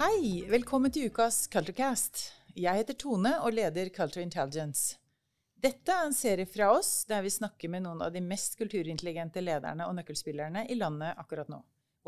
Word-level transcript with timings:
Hei! 0.00 0.46
Velkommen 0.48 0.88
til 0.88 1.10
ukas 1.10 1.42
Culturecast. 1.52 2.30
Jeg 2.56 2.72
heter 2.78 2.96
Tone 2.96 3.34
og 3.44 3.52
leder 3.52 3.90
Culture 3.92 4.22
Intelligence. 4.24 4.94
Dette 5.60 5.92
er 5.92 6.06
en 6.06 6.14
serie 6.16 6.48
fra 6.48 6.70
oss 6.72 7.02
der 7.04 7.20
vi 7.20 7.32
snakker 7.34 7.68
med 7.68 7.84
noen 7.84 8.00
av 8.06 8.14
de 8.14 8.22
mest 8.24 8.56
kulturintelligente 8.56 9.42
lederne 9.44 9.84
og 9.84 9.98
nøkkelspillerne 9.98 10.62
i 10.72 10.78
landet 10.80 11.20
akkurat 11.20 11.50
nå. 11.52 11.58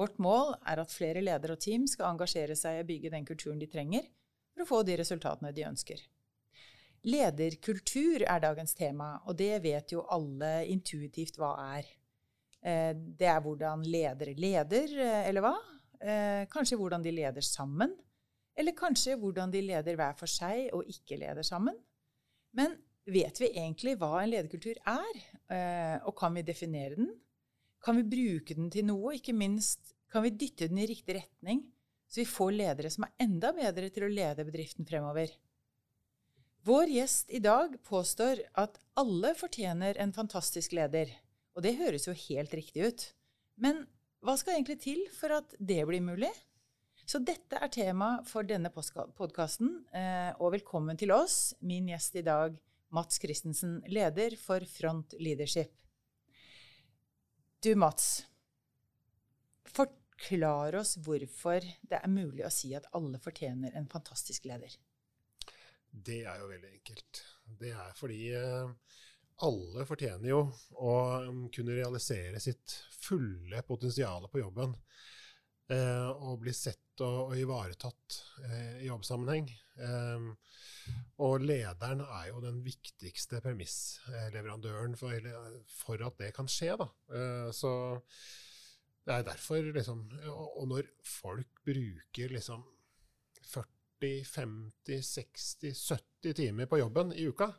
Vårt 0.01 0.16
mål 0.25 0.55
er 0.73 0.80
at 0.80 0.95
flere 0.95 1.20
ledere 1.20 1.52
og 1.52 1.61
team 1.61 1.84
skal 1.84 2.15
engasjere 2.15 2.57
seg 2.57 2.79
i 2.79 2.80
å 2.80 2.89
bygge 2.89 3.11
den 3.12 3.29
kulturen 3.29 3.61
de 3.61 3.69
trenger 3.69 4.09
for 4.55 4.65
å 4.65 4.69
få 4.70 4.80
de 4.88 4.97
resultatene 5.02 5.52
de 5.52 5.69
ønsker. 5.69 6.01
Lederkultur 7.12 8.24
er 8.24 8.41
dagens 8.41 8.73
tema, 8.79 9.19
og 9.27 9.37
det 9.37 9.59
vet 9.69 9.93
jo 9.93 10.06
alle 10.09 10.62
intuitivt 10.73 11.37
hva 11.37 11.52
er. 11.77 11.93
Eh, 12.65 12.97
det 12.97 13.29
er 13.29 13.45
hvordan 13.45 13.84
ledere 13.84 14.33
leder, 14.33 14.97
eh, 14.97 15.29
eller 15.29 15.45
hva? 15.45 15.55
Eh, 16.02 16.45
kanskje 16.51 16.79
hvordan 16.80 17.05
de 17.05 17.15
leder 17.15 17.45
sammen. 17.47 17.95
Eller 18.59 18.77
kanskje 18.77 19.16
hvordan 19.20 19.52
de 19.52 19.62
leder 19.65 19.97
hver 19.97 20.16
for 20.19 20.30
seg 20.30 20.73
og 20.77 20.88
ikke 20.91 21.20
leder 21.20 21.47
sammen. 21.47 21.78
Men 22.52 22.75
vet 23.09 23.41
vi 23.41 23.52
egentlig 23.55 23.97
hva 24.01 24.19
en 24.20 24.33
lederkultur 24.34 24.77
er? 24.87 25.23
Og 26.05 26.12
kan 26.19 26.34
vi 26.37 26.45
definere 26.45 26.98
den? 26.98 27.09
Kan 27.83 27.97
vi 27.97 28.05
bruke 28.06 28.55
den 28.55 28.69
til 28.70 28.84
noe? 28.87 29.15
Ikke 29.16 29.33
minst 29.33 29.95
kan 30.12 30.27
vi 30.27 30.34
dytte 30.37 30.69
den 30.69 30.83
i 30.83 30.88
riktig 30.91 31.16
retning, 31.16 31.65
så 32.06 32.20
vi 32.20 32.28
får 32.28 32.53
ledere 32.53 32.91
som 32.92 33.06
er 33.06 33.14
enda 33.25 33.55
bedre 33.56 33.89
til 33.92 34.05
å 34.05 34.12
lede 34.12 34.45
bedriften 34.45 34.87
fremover? 34.89 35.33
Vår 36.62 36.92
gjest 36.92 37.33
i 37.34 37.41
dag 37.42 37.75
påstår 37.89 38.45
at 38.61 38.77
alle 39.00 39.33
fortjener 39.34 39.97
en 39.98 40.12
fantastisk 40.14 40.77
leder. 40.77 41.11
Og 41.56 41.64
det 41.64 41.75
høres 41.80 42.06
jo 42.06 42.14
helt 42.28 42.53
riktig 42.55 42.84
ut. 42.87 43.06
Men 43.56 43.83
hva 44.23 44.37
skal 44.39 44.56
egentlig 44.56 44.78
til 44.83 45.03
for 45.17 45.34
at 45.34 45.55
det 45.59 45.83
blir 45.89 46.03
mulig? 46.05 46.31
Så 47.03 47.19
dette 47.19 47.59
er 47.59 47.70
tema 47.75 48.15
for 48.27 48.47
denne 48.47 48.70
podkasten. 48.70 49.81
Eh, 49.91 50.31
og 50.39 50.55
velkommen 50.55 50.98
til 50.98 51.11
oss, 51.14 51.56
min 51.61 51.91
gjest 51.91 52.20
i 52.20 52.23
dag, 52.27 52.55
Mats 52.95 53.19
Christensen, 53.19 53.81
leder 53.91 54.37
for 54.39 54.62
Front 54.70 55.17
Leadership. 55.19 55.75
Du, 57.62 57.75
Mats. 57.75 58.23
Forklar 59.67 60.79
oss 60.79 60.95
hvorfor 61.03 61.67
det 61.83 61.98
er 61.98 62.11
mulig 62.12 62.47
å 62.47 62.55
si 62.55 62.70
at 62.79 62.86
alle 62.95 63.19
fortjener 63.23 63.75
en 63.75 63.91
fantastisk 63.91 64.47
leder. 64.47 64.79
Det 65.92 66.23
er 66.23 66.39
jo 66.39 66.47
veldig 66.48 66.70
enkelt. 66.77 67.25
Det 67.59 67.75
er 67.75 67.91
fordi 67.98 68.23
eh, 68.39 68.70
alle 69.47 69.87
fortjener 69.89 70.31
jo 70.31 70.43
å 70.79 70.95
um, 71.27 71.43
kunne 71.55 71.77
realisere 71.77 72.41
sitt 72.43 72.77
fulle 73.03 73.62
potensial 73.67 74.29
på 74.31 74.43
jobben. 74.43 74.77
Eh, 75.73 76.09
og 76.27 76.43
bli 76.43 76.53
sett 76.53 77.01
og, 77.07 77.33
ivaretatt 77.39 78.17
eh, 78.45 78.83
i 78.83 78.89
jobbsammenheng. 78.91 79.47
og 81.25 81.45
lederen 81.47 82.03
er 82.05 82.27
jo 82.29 82.43
den 82.43 82.59
viktigste 82.67 83.41
premissleverandøren 83.41 84.97
for, 85.01 85.29
for, 85.70 86.03
at 86.05 86.19
det 86.20 86.33
kan 86.37 86.51
skje. 86.51 86.75
Da. 86.77 86.89
så 87.57 87.73
det 89.07 89.15
er 89.15 89.25
derfor 89.27 89.73
liksom 89.75 90.05
Og 90.29 90.67
når 90.69 90.91
folk 91.03 91.63
bruker 91.65 92.37
liksom 92.37 92.67
40 93.48 93.70
40, 94.03 94.25
50, 94.25 95.03
60, 95.03 95.75
70 96.23 96.35
timer 96.35 96.67
på 96.67 96.79
jobben 96.79 97.13
i 97.13 97.27
uka. 97.27 97.53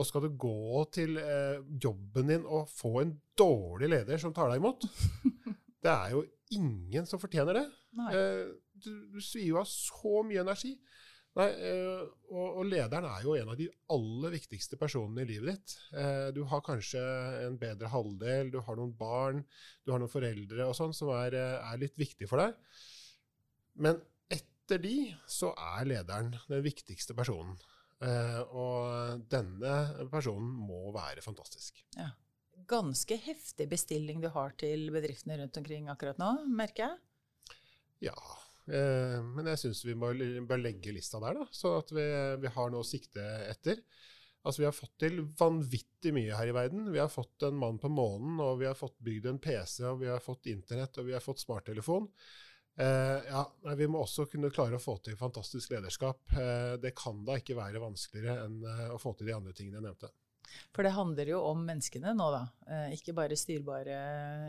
Og 0.00 0.08
skal 0.08 0.24
du 0.24 0.30
gå 0.40 0.84
til 0.94 1.18
eh, 1.20 1.60
jobben 1.82 2.32
din 2.32 2.46
og 2.48 2.70
få 2.72 3.02
en 3.02 3.12
dårlig 3.38 3.90
leder 3.92 4.20
som 4.22 4.32
tar 4.36 4.48
deg 4.48 4.62
imot 4.62 4.86
Det 5.84 5.92
er 5.92 6.14
jo 6.14 6.24
ingen 6.56 7.06
som 7.08 7.20
fortjener 7.20 7.56
det. 7.56 7.66
Eh, 8.12 8.48
du, 8.80 8.90
du 9.14 9.20
svir 9.24 9.52
jo 9.52 9.60
av 9.60 9.68
så 9.68 10.20
mye 10.26 10.42
energi. 10.42 10.74
Nei, 11.38 11.46
eh, 11.62 12.00
og, 12.32 12.46
og, 12.58 12.64
lederen 12.66 13.06
er 13.06 13.22
jo 13.22 13.36
en 13.38 13.52
av 13.52 13.58
de 13.58 13.68
aller 13.94 14.34
viktigste 14.34 14.78
personene 14.80 15.22
i 15.22 15.28
livet 15.28 15.52
ditt. 15.52 15.74
Eh, 15.94 16.28
du 16.34 16.42
har 16.50 16.64
kanskje 16.66 17.02
en 17.46 17.58
bedre 17.60 17.90
halvdel, 17.92 18.50
du 18.50 18.58
har 18.66 18.78
noen 18.78 18.92
barn, 18.98 19.44
du 19.86 19.94
har 19.94 20.02
noen 20.02 20.10
foreldre 20.10 20.66
og 20.66 20.74
sånn 20.76 20.94
som 20.96 21.12
er, 21.14 21.36
eh, 21.38 21.70
er 21.70 21.82
litt 21.84 21.94
viktig 22.00 22.26
for 22.30 22.42
deg. 22.42 22.56
Men 23.78 24.02
etter 24.30 24.82
de 24.82 24.96
så 25.30 25.52
er 25.54 25.86
lederen 25.92 26.34
den 26.50 26.66
viktigste 26.66 27.14
personen. 27.14 27.54
Eh, 28.00 28.40
og 28.56 29.24
denne 29.30 30.06
personen 30.12 30.52
må 30.68 30.88
være 30.94 31.24
fantastisk. 31.24 31.82
Ja. 31.98 32.10
Ganske 32.70 33.16
heftig 33.18 33.66
bestilling 33.70 34.20
du 34.22 34.28
har 34.32 34.54
til 34.60 34.88
bedriftene 34.94 35.40
rundt 35.40 35.58
omkring 35.58 35.88
akkurat 35.90 36.20
nå, 36.20 36.30
merker 36.54 36.86
jeg? 36.86 37.58
Ja, 38.10 38.16
eh, 38.70 39.18
men 39.26 39.50
jeg 39.50 39.60
syns 39.64 39.82
vi 39.84 39.96
må, 39.98 40.12
bør 40.48 40.62
legge 40.62 40.94
lista 40.94 41.20
der, 41.22 41.40
da, 41.40 41.48
sånn 41.56 41.80
at 41.80 41.92
vi, 41.96 42.06
vi 42.44 42.54
har 42.54 42.72
noe 42.72 42.84
å 42.84 42.88
sikte 42.88 43.24
etter. 43.50 43.82
Altså, 44.40 44.62
Vi 44.62 44.68
har 44.68 44.76
fått 44.76 44.94
til 45.02 45.18
vanvittig 45.36 46.14
mye 46.16 46.36
her 46.36 46.48
i 46.48 46.54
verden. 46.56 46.86
Vi 46.94 47.00
har 47.00 47.10
fått 47.12 47.44
en 47.44 47.58
mann 47.60 47.80
på 47.80 47.90
månen, 47.92 48.38
og 48.40 48.62
vi 48.62 48.68
har 48.70 48.78
fått 48.78 48.96
bygd 49.04 49.28
en 49.28 49.40
PC, 49.42 49.82
og 49.90 50.00
vi 50.00 50.08
har 50.08 50.22
fått 50.24 50.48
internett, 50.48 50.96
og 50.96 51.10
vi 51.10 51.12
har 51.16 51.24
fått 51.24 51.42
smarttelefon. 51.42 52.08
Eh, 52.80 53.22
ja, 53.28 53.52
Vi 53.76 53.88
må 53.88 54.00
også 54.00 54.24
kunne 54.30 54.50
klare 54.52 54.78
å 54.78 54.82
få 54.82 54.96
til 55.04 55.18
fantastisk 55.20 55.74
lederskap. 55.74 56.22
Eh, 56.32 56.78
det 56.80 56.94
kan 56.96 57.18
da 57.26 57.36
ikke 57.40 57.58
være 57.58 57.82
vanskeligere 57.82 58.46
enn 58.46 58.62
eh, 58.64 58.86
å 58.94 58.98
få 59.00 59.12
til 59.18 59.28
de 59.28 59.36
andre 59.36 59.52
tingene 59.56 59.80
jeg 59.80 59.86
nevnte. 59.88 60.12
For 60.74 60.86
det 60.86 60.94
handler 60.96 61.28
jo 61.34 61.42
om 61.46 61.60
menneskene 61.66 62.14
nå, 62.16 62.26
da. 62.34 62.40
Ikke 62.90 63.14
bare 63.14 63.36
styrbare 63.38 63.98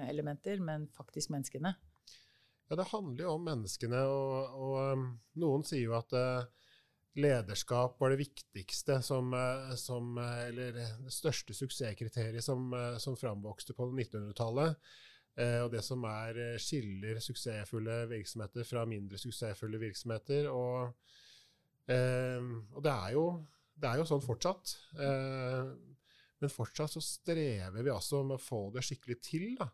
elementer, 0.09 0.63
men 0.63 0.87
faktisk 0.95 1.29
menneskene. 1.33 1.75
Ja, 2.71 2.77
det 2.79 2.87
handler 2.89 3.27
jo 3.27 3.35
om 3.35 3.45
menneskene, 3.45 3.99
og, 4.09 4.55
og 4.55 4.95
um, 4.95 5.03
noen 5.43 5.65
sier 5.67 5.91
jo 5.91 5.93
at 5.99 6.15
lederskap 7.19 8.01
var 8.01 8.15
det 8.15 8.21
viktigste 8.23 8.97
som, 9.05 9.35
som 9.77 10.15
Eller 10.47 10.73
det 10.79 10.87
største 11.13 11.53
suksesskriteriet 11.53 12.41
som, 12.41 12.71
som 13.03 13.19
framvokste 13.19 13.77
på 13.77 13.91
1900-tallet. 13.91 14.79
Eh, 15.39 15.61
og 15.63 15.69
det 15.71 15.79
som 15.85 16.03
er 16.09 16.39
eh, 16.43 16.59
skiller 16.59 17.21
suksessfulle 17.23 18.03
virksomheter 18.11 18.67
fra 18.67 18.83
mindre 18.89 19.19
suksessfulle 19.21 19.79
virksomheter. 19.79 20.49
Og, 20.51 20.91
eh, 21.87 22.49
og 22.75 22.81
det, 22.83 22.91
er 22.91 23.13
jo, 23.15 23.25
det, 23.75 23.87
er 23.89 24.01
jo, 24.01 24.07
sånn 24.09 24.25
fortsatt. 24.25 24.75
men 26.41 26.49
fortsatt 26.51 26.95
så 26.95 27.03
strever 27.05 27.85
vi 27.85 27.93
altså 27.93 28.23
med 28.25 28.39
å 28.39 28.43
få 28.43 28.65
det 28.75 28.83
skikkelig 28.85 29.19
til. 29.23 29.47
Da. 29.59 29.69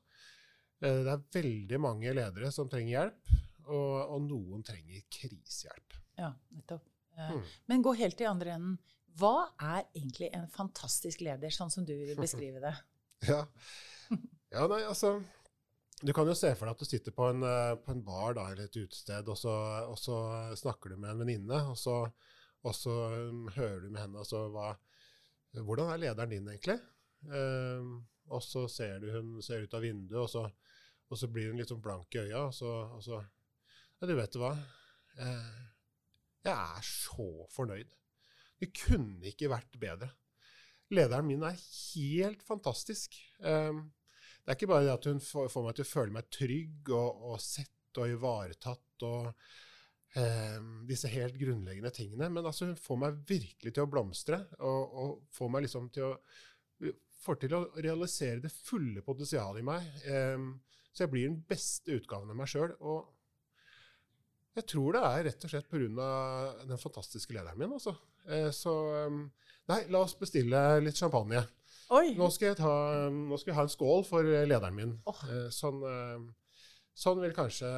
det 0.84 1.14
er 1.14 1.26
veldig 1.40 1.80
mange 1.82 2.14
ledere 2.14 2.52
som 2.54 2.70
trenger 2.70 2.94
hjelp, 2.94 3.34
og, 3.68 3.96
og 4.14 4.22
noen 4.28 4.62
trenger 4.68 5.08
krisehjelp. 5.10 5.98
Ja, 6.20 6.34
nettopp. 6.54 6.86
Mm. 7.18 7.42
Men 7.72 7.82
gå 7.82 7.96
helt 7.98 8.22
i 8.22 8.28
andre 8.30 8.54
enden. 8.54 8.78
Hva 9.18 9.48
er 9.58 9.88
egentlig 9.96 10.28
en 10.38 10.46
fantastisk 10.54 11.24
leder, 11.26 11.50
sånn 11.50 11.72
som 11.74 11.86
du 11.88 11.96
vil 11.98 12.20
beskrive 12.20 12.62
det? 12.62 12.76
ja. 13.32 13.40
ja, 14.54 14.68
nei, 14.70 14.84
altså 14.86 15.16
du 16.02 16.14
kan 16.14 16.28
jo 16.30 16.36
se 16.38 16.52
for 16.54 16.68
deg 16.68 16.76
at 16.76 16.82
du 16.84 16.86
sitter 16.86 17.14
på 17.16 17.30
en, 17.32 17.44
eh, 17.48 17.76
på 17.82 17.94
en 17.94 18.04
bar 18.06 18.36
da, 18.38 18.50
eller 18.52 18.68
et 18.68 18.78
utested, 18.78 19.30
og 19.32 19.38
så, 19.40 19.54
og 19.90 19.98
så 19.98 20.18
snakker 20.60 20.94
du 20.94 21.00
med 21.00 21.14
en 21.14 21.24
venninne, 21.24 21.62
og 21.72 21.78
så, 21.80 22.04
og 22.68 22.76
så 22.76 22.98
um, 23.30 23.48
hører 23.56 23.82
du 23.86 23.90
med 23.90 24.04
henne 24.04 24.22
altså, 24.22 24.48
hva, 24.54 24.76
Hvordan 25.58 25.90
er 25.90 26.02
lederen 26.04 26.30
din, 26.30 26.50
egentlig? 26.52 26.76
Um, 27.26 28.04
og 28.30 28.44
så 28.46 28.68
ser 28.70 29.00
du 29.02 29.08
hun 29.10 29.40
ser 29.42 29.64
ut 29.66 29.74
av 29.74 29.82
vinduet, 29.82 30.20
og 30.22 30.30
så, 30.30 30.44
og 31.10 31.18
så 31.18 31.30
blir 31.34 31.50
hun 31.50 31.58
litt 31.58 31.72
sånn 31.72 31.82
blank 31.82 32.14
i 32.14 32.28
øya, 32.28 32.44
og 32.50 32.54
så, 32.54 32.74
og 32.94 33.02
så 33.06 33.22
Ja, 33.98 34.06
du 34.06 34.14
vet 34.20 34.36
hva? 34.38 34.52
Eh, 35.18 35.62
jeg 36.46 36.54
er 36.54 36.84
så 36.86 37.48
fornøyd. 37.50 37.90
Det 38.62 38.70
kunne 38.78 39.32
ikke 39.32 39.50
vært 39.50 39.80
bedre. 39.82 40.12
Lederen 40.94 41.26
min 41.26 41.46
er 41.48 41.58
helt 41.58 42.44
fantastisk. 42.46 43.18
Um, 43.42 43.88
det 44.48 44.54
er 44.54 44.56
ikke 44.56 44.70
bare 44.72 44.86
det 44.88 44.94
at 44.94 45.08
hun 45.10 45.18
får, 45.20 45.50
meg 45.60 45.74
til 45.76 45.84
å 45.84 45.90
føle 45.90 46.16
meg 46.16 46.28
trygg 46.32 46.92
og, 46.96 47.24
og 47.34 47.42
sett 47.44 48.00
og 48.00 48.14
ivaretatt 48.14 49.04
og 49.04 49.26
eh, 50.16 50.60
disse 50.88 51.12
helt 51.12 51.36
grunnleggende 51.36 51.92
tingene, 51.92 52.30
men 52.32 52.48
altså 52.48 52.70
hun 52.70 52.78
får 52.80 53.02
meg 53.02 53.18
virkelig 53.28 53.74
til 53.76 53.84
å 53.84 53.92
blomstre 53.92 54.40
og, 54.62 54.96
og 55.04 55.12
får 55.36 55.52
meg 55.52 55.68
liksom 55.68 55.92
til 55.92 56.14
å 56.14 56.14
får 57.28 57.40
til 57.42 57.58
å 57.58 57.62
realisere 57.82 58.40
det 58.44 58.54
fulle 58.54 59.02
potensialet 59.04 59.60
i 59.60 59.68
meg. 59.68 59.88
Eh, 60.08 60.48
så 60.94 61.04
jeg 61.04 61.12
blir 61.12 61.28
den 61.28 61.42
beste 61.50 61.98
utgaven 61.98 62.32
av 62.32 62.40
meg 62.40 62.48
sjøl. 62.48 62.74
Jeg 64.58 64.66
tror 64.72 64.96
det 64.96 65.04
er 65.06 65.26
rett 65.28 65.44
og 65.46 65.52
slett 65.52 65.68
pga. 65.70 66.08
den 66.64 66.82
fantastiske 66.82 67.36
lederen 67.36 67.60
min. 67.60 67.76
Altså. 67.76 67.98
Eh, 68.26 68.50
så 68.56 68.74
eh, 69.02 69.20
nei, 69.74 69.82
la 69.92 70.06
oss 70.06 70.16
bestille 70.18 70.64
litt 70.86 70.98
champagne. 70.98 71.44
Nå 71.88 72.28
skal, 72.36 72.56
ta, 72.60 72.72
nå 73.14 73.38
skal, 73.40 73.54
jeg 73.54 73.58
ha 73.58 73.66
en 73.68 73.72
skål 73.72 74.04
for 74.08 74.28
lederen 74.28 74.76
min. 74.76 74.96
Oh. 75.08 75.22
Sånn, 75.54 75.80
eh, 75.88 76.64
sånn, 76.98 77.22
vil 77.24 77.36
kanskje 77.36 77.70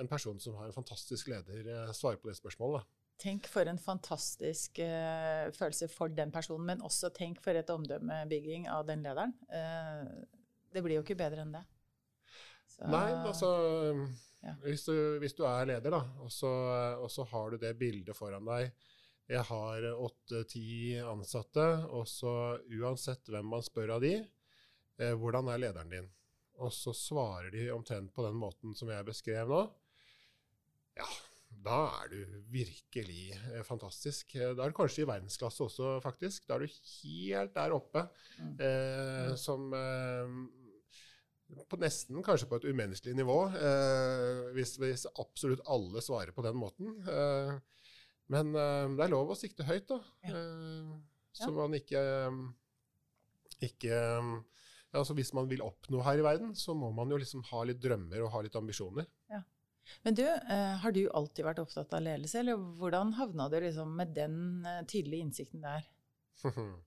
en 0.00 0.10
person 0.10 0.40
som 0.42 0.56
har 0.58 0.70
en 0.70 0.74
fantastisk 0.74 1.30
leder, 1.30 1.62
eh, 1.62 1.92
svare 1.94 2.18
på 2.18 2.30
det 2.30 2.38
spørsmålet. 2.40 2.86
Tenk 3.18 3.48
for 3.50 3.66
en 3.66 3.80
fantastisk 3.82 4.78
uh, 4.78 5.48
følelse 5.50 5.88
for 5.90 6.12
den 6.14 6.30
personen, 6.30 6.68
men 6.68 6.84
også 6.86 7.10
tenk 7.10 7.40
for 7.42 7.58
et 7.58 7.70
omdømmebygging 7.74 8.68
av 8.70 8.84
den 8.86 9.02
lederen. 9.02 9.32
Uh, 9.50 10.06
det 10.70 10.84
blir 10.84 11.00
jo 11.00 11.02
ikke 11.02 11.18
bedre 11.18 11.42
enn 11.42 11.50
det. 11.56 11.64
Så, 12.68 12.86
Nei, 12.86 13.08
altså 13.26 13.48
ja. 14.44 14.54
hvis, 14.62 14.86
du, 14.86 14.94
hvis 15.18 15.34
du 15.34 15.42
er 15.50 15.66
leder, 15.66 15.90
da, 15.90 16.04
og 16.22 16.30
så, 16.30 16.52
og 17.02 17.10
så 17.10 17.26
har 17.32 17.50
du 17.50 17.58
det 17.58 17.74
bildet 17.80 18.14
foran 18.14 18.46
deg 18.46 18.70
Jeg 19.28 19.44
har 19.50 19.84
åtte-ti 19.92 20.96
ansatte, 21.04 21.64
og 21.92 22.06
så 22.08 22.32
uansett 22.78 23.28
hvem 23.28 23.50
man 23.52 23.64
spør 23.64 23.98
av 23.98 24.04
de, 24.04 24.14
eh, 24.98 25.12
hvordan 25.20 25.50
er 25.52 25.60
lederen 25.60 25.92
din? 25.92 26.08
Og 26.58 26.72
så 26.74 26.94
svarer 26.96 27.52
de 27.52 27.68
omtrent 27.70 28.10
på 28.14 28.24
den 28.24 28.38
måten 28.40 28.74
som 28.74 28.88
jeg 28.90 29.06
beskrev 29.06 29.50
nå. 29.52 29.60
Ja, 30.98 31.06
da 31.64 31.78
er 32.00 32.10
du 32.12 32.18
virkelig 32.50 33.28
eh, 33.36 33.62
fantastisk. 33.66 34.34
Eh, 34.34 34.54
Da 34.56 34.64
er 34.64 34.72
du 34.72 34.78
kanskje 34.80 35.04
i 35.04 35.10
verdensklasse 35.12 35.64
også, 35.68 35.92
faktisk. 36.04 36.48
Da 36.48 36.56
er 36.56 36.64
du 36.64 36.72
helt 36.72 37.54
der 37.54 37.76
oppe. 37.76 38.08
Mm. 38.40 38.56
Eh, 38.64 39.32
som 39.38 39.68
eh, 39.76 40.34
på 41.68 41.78
nesten 41.80 42.24
kanskje 42.24 42.48
på 42.50 42.58
et 42.58 42.66
umenneskelig 42.68 43.14
nivå, 43.16 43.38
eh, 43.56 44.48
hvis, 44.56 44.76
hvis 44.80 45.06
absolutt 45.20 45.62
alle 45.68 46.02
svarer 46.04 46.34
på 46.36 46.44
den 46.48 46.58
måten. 46.60 46.96
Eh, 47.08 47.58
men 48.32 48.54
uh, 48.56 48.86
det 48.96 49.06
er 49.06 49.12
lov 49.12 49.32
å 49.34 49.38
sikte 49.38 49.66
høyt, 49.68 49.88
da. 49.90 50.00
Ja. 50.28 50.34
Uh, 50.36 50.96
så 51.38 51.50
Ja. 51.50 51.54
man 51.54 51.76
ikke, 51.76 52.00
ikke 53.62 53.92
ja, 53.92 54.96
altså 54.96 55.14
Hvis 55.14 55.34
man 55.36 55.46
vil 55.50 55.60
oppnå 55.62 56.00
her 56.02 56.18
i 56.18 56.24
verden, 56.24 56.54
så 56.56 56.74
må 56.74 56.88
man 56.96 57.12
jo 57.12 57.18
liksom 57.20 57.44
ha 57.50 57.60
litt 57.68 57.78
drømmer 57.84 58.24
og 58.24 58.32
ha 58.32 58.40
litt 58.42 58.56
ambisjoner. 58.58 59.06
Men 60.04 60.14
du, 60.14 60.24
eh, 60.24 60.74
har 60.82 60.92
du 60.92 61.02
alltid 61.16 61.46
vært 61.46 61.62
opptatt 61.62 61.94
av 61.96 62.02
ledelse, 62.04 62.40
eller 62.42 62.58
hvordan 62.80 63.14
havna 63.18 63.48
du 63.48 63.58
liksom 63.62 63.94
med 63.96 64.12
den 64.16 64.66
eh, 64.66 64.82
tydelige 64.84 65.24
innsikten 65.24 65.64
der? 65.64 65.86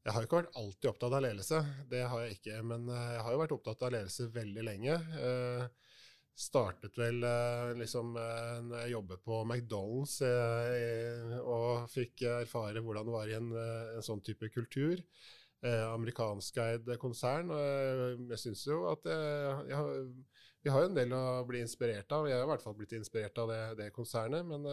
Jeg 0.00 0.14
har 0.14 0.22
jo 0.22 0.28
ikke 0.30 0.38
vært 0.38 0.56
alltid 0.56 0.88
opptatt 0.88 1.12
av 1.12 1.22
ledelse, 1.26 1.58
det 1.90 1.98
har 2.08 2.22
jeg 2.24 2.38
ikke. 2.38 2.62
Men 2.64 2.86
eh, 2.88 3.08
jeg 3.12 3.24
har 3.26 3.34
jo 3.34 3.40
vært 3.42 3.52
opptatt 3.52 3.82
av 3.84 3.90
ledelse 3.92 4.30
veldig 4.32 4.62
lenge. 4.64 4.94
Eh, 4.96 5.89
startet 6.40 6.96
vel 6.98 7.24
eh, 7.26 7.72
liksom 7.80 8.14
eh, 8.16 8.56
når 8.64 8.84
jeg 8.84 8.94
jobbet 8.94 9.22
på 9.26 9.42
McDonald's 9.44 10.16
eh, 10.24 11.36
og 11.40 11.90
fikk 11.92 12.24
erfare 12.40 12.82
hvordan 12.84 13.08
det 13.08 13.14
var 13.14 13.30
i 13.30 13.36
en, 13.36 13.52
en 13.96 14.06
sånn 14.06 14.24
type 14.24 14.48
kultur. 14.54 15.02
Eh, 15.60 15.86
Amerikanskeid 15.90 16.88
konsern. 17.02 17.52
Jeg, 17.52 18.40
syns 18.40 18.64
jo 18.66 18.86
at 18.88 19.04
jeg, 19.10 19.70
jeg, 19.74 20.04
vi 20.64 20.72
har 20.72 20.84
jo 20.84 20.90
en 20.90 20.96
del 20.96 21.12
å 21.16 21.24
bli 21.48 21.60
inspirert 21.64 22.16
av. 22.16 22.28
Jeg 22.30 22.40
har 22.40 22.48
i 22.48 22.52
hvert 22.54 22.64
fall 22.64 22.78
blitt 22.78 22.96
inspirert 22.96 23.40
av 23.44 23.52
det, 23.52 23.62
det 23.84 23.90
konsernet. 23.96 24.46
men 24.48 24.64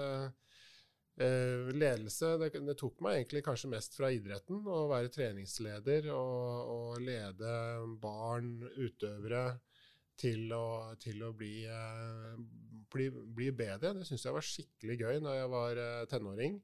Eh, 1.17 1.73
ledelse 1.73 2.35
det, 2.37 2.51
det 2.61 2.75
tok 2.77 2.99
meg 3.01 3.15
egentlig 3.15 3.41
kanskje 3.47 3.71
mest 3.71 3.95
fra 3.97 4.11
idretten. 4.13 4.61
Å 4.69 4.83
være 4.91 5.09
treningsleder 5.13 6.11
og, 6.13 6.73
og 6.73 6.99
lede 7.01 7.53
barn, 8.01 8.51
utøvere, 8.77 9.47
til 10.17 10.53
å, 10.55 10.95
til 11.01 11.21
å 11.25 11.33
bli, 11.37 11.53
eh, 11.69 12.33
bli, 12.93 13.07
bli 13.11 13.51
bedre. 13.55 13.93
Det 13.99 14.07
syns 14.07 14.25
jeg 14.25 14.35
var 14.35 14.45
skikkelig 14.45 14.97
gøy 15.01 15.21
når 15.23 15.39
jeg 15.41 15.53
var 15.53 15.83
eh, 15.83 16.03
tenåring. 16.11 16.59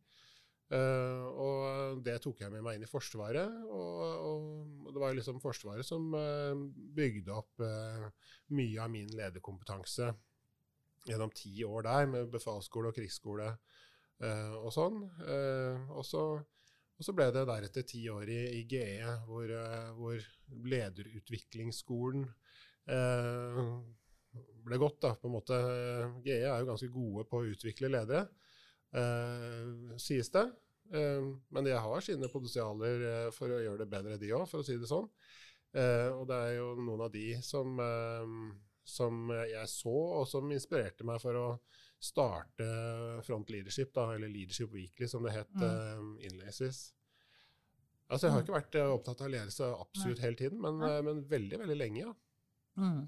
Uh, 0.74 1.26
og 1.38 2.00
det 2.02 2.16
tok 2.24 2.40
jeg 2.42 2.50
med 2.50 2.64
meg 2.66 2.80
inn 2.80 2.86
i 2.88 2.90
Forsvaret. 2.90 3.58
Og, 3.70 4.86
og 4.88 4.88
det 4.90 5.02
var 5.04 5.14
liksom 5.14 5.42
Forsvaret 5.44 5.86
som 5.86 6.08
uh, 6.18 6.56
bygde 6.98 7.36
opp 7.36 7.62
uh, 7.62 8.08
mye 8.58 8.80
av 8.82 8.90
min 8.90 9.12
lederkompetanse 9.14 10.10
gjennom 11.06 11.34
ti 11.36 11.52
år 11.68 11.86
der, 11.86 12.08
med 12.10 12.32
befalsskole 12.32 12.90
og 12.90 12.96
krigsskole. 12.96 13.50
Og 14.24 14.70
sånn. 14.72 15.02
Og, 15.92 16.04
så, 16.08 16.22
og 16.96 17.04
så 17.04 17.16
ble 17.18 17.26
det 17.36 17.42
deretter 17.50 17.84
ti 17.84 18.06
år 18.08 18.30
i, 18.32 18.38
i 18.56 18.62
GE, 18.72 19.02
hvor, 19.28 19.52
hvor 19.98 20.24
lederutviklingsskolen 20.72 22.24
eh, 22.88 23.62
ble 24.64 24.78
godt, 24.80 25.00
da, 25.04 25.14
på 25.20 25.28
en 25.30 25.36
måte. 25.36 25.58
GE 26.26 26.40
er 26.42 26.60
jo 26.64 26.70
ganske 26.72 26.90
gode 26.94 27.26
på 27.30 27.42
å 27.42 27.48
utvikle 27.52 27.90
ledere, 27.92 28.28
eh, 28.96 29.96
sies 30.00 30.30
det. 30.34 30.46
Eh, 30.94 31.22
men 31.52 31.64
de 31.68 31.72
har 31.76 32.02
sine 32.06 32.28
potensialer 32.32 33.06
eh, 33.12 33.30
for 33.36 33.50
å 33.52 33.62
gjøre 33.64 33.84
det 33.84 33.90
bedre, 33.92 34.18
de 34.22 34.32
òg, 34.36 34.48
for 34.50 34.62
å 34.64 34.68
si 34.68 34.78
det 34.78 34.90
sånn. 34.90 35.10
Eh, 35.74 36.10
og 36.14 36.28
det 36.30 36.36
er 36.48 36.58
jo 36.60 36.74
noen 36.78 37.02
av 37.08 37.12
de 37.12 37.42
som, 37.42 37.80
eh, 37.80 38.34
som 38.86 39.30
jeg 39.32 39.68
så, 39.72 39.94
og 40.20 40.28
som 40.28 40.52
inspirerte 40.52 41.06
meg 41.08 41.22
for 41.24 41.40
å 41.40 41.48
starte 42.04 42.66
Front 43.24 43.50
Leadership, 43.50 43.94
da, 43.96 44.10
eller 44.14 44.28
Leadership 44.30 44.72
Weekly, 44.76 45.08
som 45.08 45.24
det 45.24 45.32
het 45.38 45.54
Mm. 45.56 45.64
eh, 45.64 46.28
innledningsvis. 46.28 46.92
Altså, 48.12 48.28
jeg 48.28 48.32
har 48.34 48.42
ikke 48.44 48.60
vært 48.60 48.76
eh, 48.76 48.92
opptatt 48.94 49.22
av 49.22 49.30
ledelse 49.32 49.64
absolutt 49.80 50.20
hele 50.20 50.36
tiden, 50.36 50.60
men, 50.62 50.82
eh, 50.84 51.02
men 51.02 51.24
veldig, 51.24 51.58
veldig 51.60 51.78
lenge, 51.80 52.00
ja. 52.04 52.14
Mm. 52.78 53.04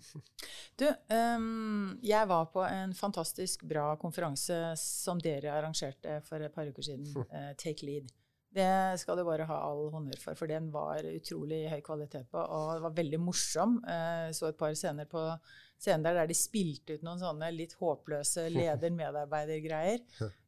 Du, 0.77 0.85
um, 1.09 1.95
jeg 2.05 2.29
var 2.29 2.45
på 2.53 2.61
en 2.67 2.93
fantastisk 2.93 3.65
bra 3.65 3.95
konferanse 4.01 4.59
som 4.79 5.21
dere 5.21 5.55
arrangerte 5.55 6.19
for 6.27 6.43
et 6.43 6.53
par 6.53 6.69
uker 6.69 6.85
siden, 6.85 7.09
uh, 7.31 7.51
Take 7.57 7.87
Lead. 7.87 8.13
Det 8.55 8.95
skal 9.01 9.19
du 9.19 9.25
bare 9.27 9.47
ha 9.49 9.57
all 9.67 9.89
honnør 9.91 10.19
for, 10.21 10.37
for 10.39 10.47
den 10.47 10.69
var 10.71 11.03
utrolig 11.09 11.65
høy 11.73 11.81
kvalitet 11.83 12.29
på, 12.31 12.39
og 12.39 12.77
det 12.77 12.85
var 12.85 12.97
veldig 13.01 13.19
morsom. 13.19 13.79
Uh, 13.83 14.29
så 14.35 14.51
et 14.51 14.59
par 14.59 14.77
scener 14.77 15.09
på 15.11 15.25
scenen 15.81 16.05
der 16.05 16.21
der 16.21 16.29
de 16.29 16.37
spilte 16.37 16.95
ut 16.95 17.03
noen 17.03 17.19
sånne 17.19 17.51
litt 17.55 17.75
håpløse 17.81 18.47
leder-medarbeider-greier. 18.55 20.01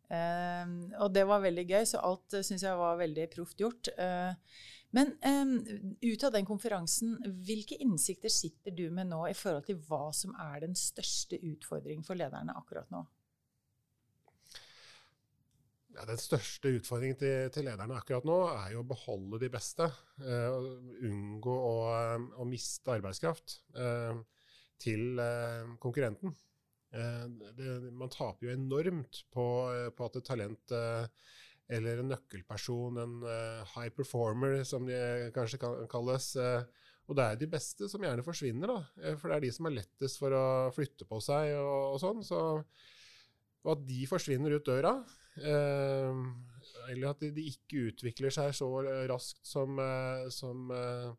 Uh, 0.07 0.87
og 1.03 1.11
det 1.11 1.25
var 1.27 1.43
veldig 1.43 1.67
gøy, 1.67 1.83
så 1.89 2.05
alt 2.07 2.37
uh, 2.37 2.45
syns 2.45 2.63
jeg 2.63 2.79
var 2.79 3.01
veldig 3.01 3.27
proft 3.33 3.59
gjort. 3.59 3.91
Eh, 3.97 4.63
men 4.95 5.11
um, 5.27 5.53
ut 6.01 6.23
av 6.23 6.31
den 6.31 6.47
konferansen, 6.47 7.17
hvilke 7.43 7.75
innsikter 7.83 8.31
sitter 8.31 8.71
du 8.75 8.87
med 8.93 9.09
nå 9.11 9.25
i 9.27 9.35
forhold 9.35 9.67
til 9.67 9.81
hva 9.89 10.07
som 10.15 10.35
er 10.39 10.63
den 10.63 10.77
største 10.79 11.39
utfordringen 11.43 12.07
for 12.07 12.19
lederne 12.19 12.55
akkurat 12.55 12.89
nå? 12.93 13.03
Ja, 15.97 16.05
den 16.05 16.19
største 16.21 16.71
utfordringen 16.77 17.17
til, 17.17 17.47
til 17.53 17.65
lederne 17.65 17.97
akkurat 17.97 18.25
nå 18.27 18.37
er 18.53 18.75
jo 18.75 18.83
å 18.83 18.87
beholde 18.87 19.41
de 19.41 19.49
beste. 19.49 19.89
Uh, 20.21 20.77
unngå 21.09 21.53
å, 21.57 21.77
eh, 21.95 22.27
å 22.37 22.45
miste 22.45 22.93
arbeidskraft 22.93 23.57
uh, 23.79 24.19
til 24.81 25.17
uh, 25.17 25.73
konkurrenten. 25.83 26.35
Det, 26.87 27.71
man 27.91 28.09
taper 28.09 28.47
jo 28.47 28.53
enormt 28.55 29.19
på, 29.35 29.43
på 29.93 30.05
at 30.05 30.15
et 30.17 30.25
talent 30.25 30.71
eller 31.69 32.01
en 32.01 32.11
nøkkelperson, 32.13 32.99
en 33.03 33.15
eh, 33.27 33.71
high 33.75 33.91
performer 33.95 34.61
som 34.67 34.85
de 34.87 35.31
kanskje 35.35 35.59
kan 35.61 35.87
kalles, 35.91 36.29
eh, 36.39 36.63
og 37.07 37.15
det 37.15 37.23
er 37.23 37.39
de 37.39 37.49
beste 37.51 37.87
som 37.91 38.03
gjerne 38.03 38.23
forsvinner, 38.25 38.71
da. 38.71 38.79
eh, 39.03 39.15
For 39.19 39.31
det 39.31 39.37
er 39.37 39.45
de 39.47 39.51
som 39.55 39.69
er 39.69 39.77
lettest 39.77 40.19
for 40.19 40.35
å 40.35 40.45
flytte 40.75 41.07
på 41.07 41.19
seg 41.23 41.53
og, 41.59 41.93
og 41.93 42.01
sånn. 42.03 42.23
Så, 42.27 42.41
og 43.63 43.71
at 43.73 43.85
de 43.87 44.01
forsvinner 44.07 44.55
ut 44.57 44.67
døra, 44.67 44.93
eh, 45.39 46.19
eller 46.91 47.11
at 47.11 47.23
de, 47.23 47.31
de 47.35 47.47
ikke 47.51 47.87
utvikler 47.91 48.31
seg 48.33 48.53
så 48.55 48.67
raskt 49.11 49.47
som, 49.47 49.79
eh, 49.83 50.27
som 50.31 50.71
eh, 50.75 51.09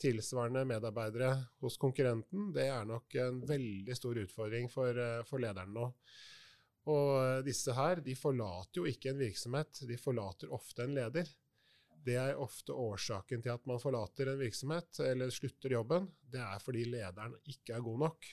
tilsvarende 0.00 0.64
medarbeidere 0.68 1.32
hos 1.64 1.76
konkurrenten, 1.80 2.52
det 2.54 2.68
er 2.70 2.84
nok 2.88 3.16
en 3.18 3.40
veldig 3.48 3.96
stor 3.98 4.20
utfordring 4.24 4.68
for, 4.72 4.94
eh, 4.94 5.22
for 5.28 5.42
lederen 5.42 5.74
nå. 5.74 5.88
Og 6.88 7.12
eh, 7.20 7.42
disse 7.46 7.74
her, 7.76 8.02
de 8.04 8.16
forlater 8.18 8.80
jo 8.80 8.88
ikke 8.88 9.12
en 9.12 9.20
virksomhet, 9.20 9.84
de 9.88 10.00
forlater 10.00 10.52
ofte 10.54 10.86
en 10.86 10.96
leder. 10.96 11.28
Det 12.08 12.16
er 12.16 12.40
ofte 12.40 12.72
årsaken 12.72 13.42
til 13.44 13.52
at 13.52 13.64
man 13.68 13.80
forlater 13.82 14.30
en 14.32 14.40
virksomhet 14.40 15.00
eller 15.04 15.32
slutter 15.34 15.74
jobben. 15.74 16.08
Det 16.20 16.40
er 16.40 16.62
fordi 16.62 16.86
lederen 16.88 17.34
ikke 17.50 17.76
er 17.76 17.84
god 17.84 18.04
nok. 18.06 18.30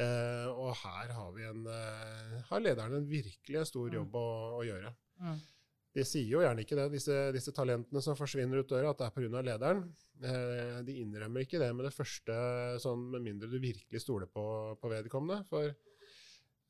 Eh, 0.00 0.48
og 0.48 0.74
her 0.80 1.12
har, 1.12 1.30
vi 1.36 1.46
en, 1.46 1.64
eh, 1.68 2.36
har 2.48 2.62
lederen 2.62 2.96
en 2.98 3.08
virkelig 3.08 3.66
stor 3.68 3.94
jobb 3.94 4.16
å, 4.16 4.26
å 4.58 4.62
gjøre. 4.66 4.92
Mm. 5.20 5.40
De 5.90 6.04
sier 6.06 6.30
jo 6.30 6.42
gjerne 6.42 6.62
ikke 6.62 6.78
det, 6.78 6.86
disse, 6.94 7.16
disse 7.34 7.52
talentene 7.54 8.02
som 8.04 8.16
forsvinner 8.18 8.62
ut 8.62 8.70
døra, 8.70 8.92
at 8.92 9.00
det 9.00 9.08
er 9.08 9.14
pga. 9.16 9.42
lederen. 9.44 9.84
Eh, 10.22 10.80
de 10.86 10.96
innrømmer 11.02 11.44
ikke 11.44 11.60
det 11.62 11.70
med 11.74 11.88
det 11.88 11.94
første, 11.94 12.36
sånn, 12.82 13.08
med 13.14 13.26
mindre 13.26 13.50
du 13.50 13.58
virkelig 13.58 14.02
stoler 14.02 14.30
på, 14.30 14.44
på 14.80 14.92
vedkommende. 14.92 15.42
For, 15.50 15.74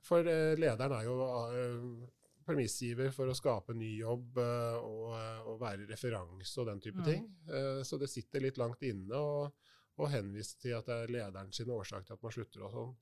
for 0.02 0.26
eh, 0.26 0.54
lederen 0.58 0.92
er 0.96 1.04
jo 1.04 1.16
eh, 1.52 2.08
premissgiver 2.46 3.12
for 3.14 3.30
å 3.30 3.34
skape 3.36 3.74
ny 3.76 3.90
jobb 4.00 4.38
eh, 4.40 4.76
og, 4.80 5.12
og 5.52 5.60
være 5.60 5.86
referanse 5.90 6.58
og 6.62 6.66
den 6.72 6.80
type 6.80 6.98
Mm. 7.00 7.04
ting. 7.04 7.26
Så 7.84 7.98
det 8.00 8.08
sitter 8.10 8.40
litt 8.42 8.58
langt 8.58 8.82
inne 8.82 9.20
å 10.00 10.08
henvise 10.08 10.56
til 10.58 10.72
at 10.78 10.86
det 10.88 10.94
er 11.04 11.12
lederen 11.12 11.52
sin 11.52 11.68
årsak 11.70 12.06
til 12.06 12.14
at 12.16 12.22
man 12.24 12.32
slutter 12.32 12.62
og 12.64 12.72
sånn. 12.72 12.94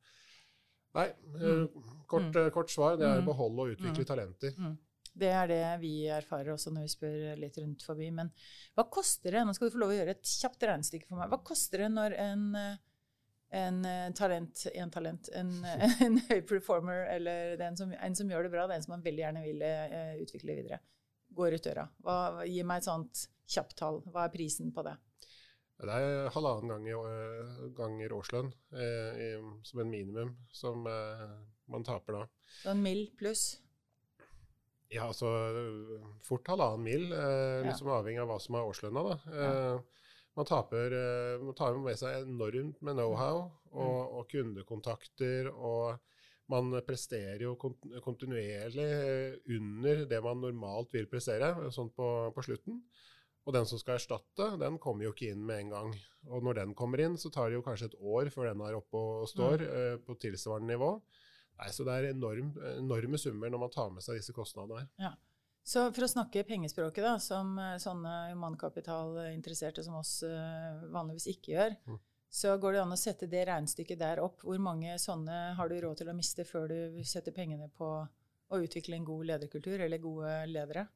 Nei, 0.99 1.07
eh, 1.39 1.65
kort, 2.11 2.37
eh, 2.37 2.51
kort 2.51 2.71
svar. 2.73 2.97
Det 2.99 3.07
er 3.07 3.21
Mm. 3.21 3.27
å 3.29 3.31
beholde 3.33 3.61
og 3.63 3.73
utvikle 3.77 4.05
talenter. 4.09 4.55
Det 5.19 5.29
er 5.35 5.47
det 5.49 5.81
vi 5.81 6.07
erfarer 6.07 6.53
også 6.55 6.71
når 6.73 6.83
vi 6.83 6.89
spør 6.95 7.39
litt 7.39 7.57
rundt 7.59 7.83
forbi. 7.83 8.11
Men 8.13 8.31
hva 8.77 8.85
koster 8.91 9.31
det? 9.33 9.45
Nå 9.47 9.55
skal 9.55 9.69
du 9.71 9.75
få 9.77 9.81
lov 9.81 9.91
å 9.91 9.97
gjøre 9.99 10.11
et 10.11 10.23
kjapt 10.23 10.61
regnestykke 10.67 11.07
for 11.09 11.17
meg. 11.19 11.31
Hva 11.31 11.43
koster 11.45 11.79
det 11.79 11.91
når 11.93 12.13
en, 12.19 12.45
en 13.51 13.85
eh, 13.85 14.11
talent, 14.13 14.67
en 14.75 14.91
talent, 14.91 15.29
en, 15.35 15.51
en 16.07 16.19
høy 16.29 16.41
performer, 16.49 17.07
eller 17.15 17.57
den 17.61 17.77
som, 17.77 17.93
en 17.93 18.15
som 18.19 18.31
gjør 18.31 18.45
det 18.49 18.53
bra, 18.53 18.67
den 18.69 18.83
som 18.85 18.93
man 18.97 19.05
veldig 19.05 19.23
gjerne 19.25 19.45
vil 19.47 19.63
eh, 19.65 20.15
utvikle 20.23 20.57
videre, 20.59 20.81
går 21.37 21.57
ut 21.59 21.65
døra? 21.69 21.87
Hva, 22.05 22.17
gi 22.49 22.63
meg 22.67 22.83
et 22.83 22.89
sånt 22.89 23.27
kjapt 23.49 23.77
tall. 23.81 24.03
Hva 24.13 24.27
er 24.27 24.35
prisen 24.35 24.73
på 24.77 24.85
det? 24.85 24.97
Det 25.79 25.95
er 25.95 26.29
halvannen 26.35 26.73
gang 26.73 26.87
i, 26.91 26.95
ganger 27.79 28.13
årslønn 28.17 28.49
eh, 28.75 29.21
i, 29.23 29.29
som 29.65 29.81
en 29.85 29.93
minimum 29.93 30.33
som 30.51 30.85
eh, 30.91 31.29
man 31.71 31.85
taper 31.87 32.17
da. 32.19 32.23
Så 32.65 32.73
en 32.73 32.83
mill 32.83 33.05
pluss? 33.17 33.61
Ja, 34.91 35.05
altså 35.07 35.29
fort 36.27 36.49
halvannen 36.49 36.83
mil, 36.85 37.13
eh, 37.13 37.63
Ja. 37.63 37.69
liksom 37.69 37.91
avhengig 37.93 38.21
av 38.25 38.31
hva 38.33 38.41
som 38.41 38.57
er 38.59 38.67
årslønna. 38.67 39.05
da. 39.07 39.17
Eh, 39.45 39.81
man, 40.39 40.47
taper, 40.47 40.95
eh, 40.95 41.41
man 41.43 41.57
tar 41.59 41.79
med 41.83 41.99
seg 41.99 42.23
enormt 42.23 42.83
med 42.87 42.99
know-how 42.99 43.41
og, 43.73 44.19
og 44.21 44.29
kundekontakter, 44.31 45.51
og 45.51 45.99
man 46.49 46.73
presterer 46.87 47.43
jo 47.45 47.57
kontinuerlig 47.59 48.89
eh, 48.89 49.37
under 49.59 50.05
det 50.09 50.23
man 50.25 50.41
normalt 50.45 50.95
vil 50.95 51.09
prestere, 51.11 51.53
sånn 51.75 51.91
på, 51.95 52.09
på 52.35 52.45
slutten. 52.47 52.81
Og 53.49 53.55
den 53.57 53.65
som 53.69 53.81
skal 53.81 53.97
erstatte, 53.97 54.51
den 54.61 54.77
kommer 54.81 55.07
jo 55.07 55.15
ikke 55.15 55.31
inn 55.33 55.45
med 55.49 55.63
en 55.63 55.71
gang. 55.73 55.93
Og 56.29 56.45
når 56.45 56.59
den 56.61 56.75
kommer 56.77 57.01
inn, 57.01 57.17
så 57.17 57.31
tar 57.33 57.49
det 57.49 57.57
jo 57.57 57.65
kanskje 57.65 57.89
et 57.89 57.97
år 57.97 58.29
før 58.35 58.51
den 58.51 58.65
er 58.67 58.77
oppe 58.77 59.01
og 59.01 59.29
står 59.31 59.65
eh, 59.65 59.95
på 60.05 60.19
tilsvarende 60.21 60.75
nivå. 60.75 60.91
Nei, 61.59 61.71
Så 61.75 61.87
det 61.89 61.95
er 61.97 62.13
enorm, 62.13 62.53
enorme 62.77 63.19
summer 63.19 63.51
når 63.51 63.65
man 63.65 63.73
tar 63.75 63.89
med 63.95 64.05
seg 64.05 64.21
disse 64.21 64.37
kostnadene 64.37 64.85
her. 64.85 64.91
Så 65.69 65.83
for 65.93 66.07
å 66.07 66.09
snakke 66.09 66.47
pengespråket, 66.49 67.05
da, 67.05 67.17
som 67.21 67.51
eh, 67.61 67.75
sånne 67.83 68.13
humankapitalinteresserte 68.33 69.83
som 69.85 69.99
oss 70.01 70.23
eh, 70.25 70.85
vanligvis 70.95 71.27
ikke 71.35 71.53
gjør, 71.57 71.75
Mm. 71.87 71.99
så 72.31 72.55
går 72.61 72.73
det 72.77 72.81
an 72.83 72.95
å 72.95 73.01
sette 73.01 73.29
det 73.29 73.45
regnestykket 73.49 73.99
der 74.01 74.21
opp. 74.25 74.41
Hvor 74.45 74.59
mange 74.61 74.97
sånne 75.01 75.55
har 75.59 75.69
du 75.69 75.77
råd 75.81 75.99
til 76.01 76.09
å 76.09 76.17
miste 76.17 76.45
før 76.49 76.69
du 76.73 77.03
setter 77.05 77.33
pengene 77.37 77.69
på 77.77 77.91
å 78.49 78.61
utvikle 78.65 78.97
en 78.97 79.05
god 79.05 79.27
lederkultur, 79.29 79.81
eller 79.85 79.99
gode 80.01 80.33
ledere? 80.49 80.87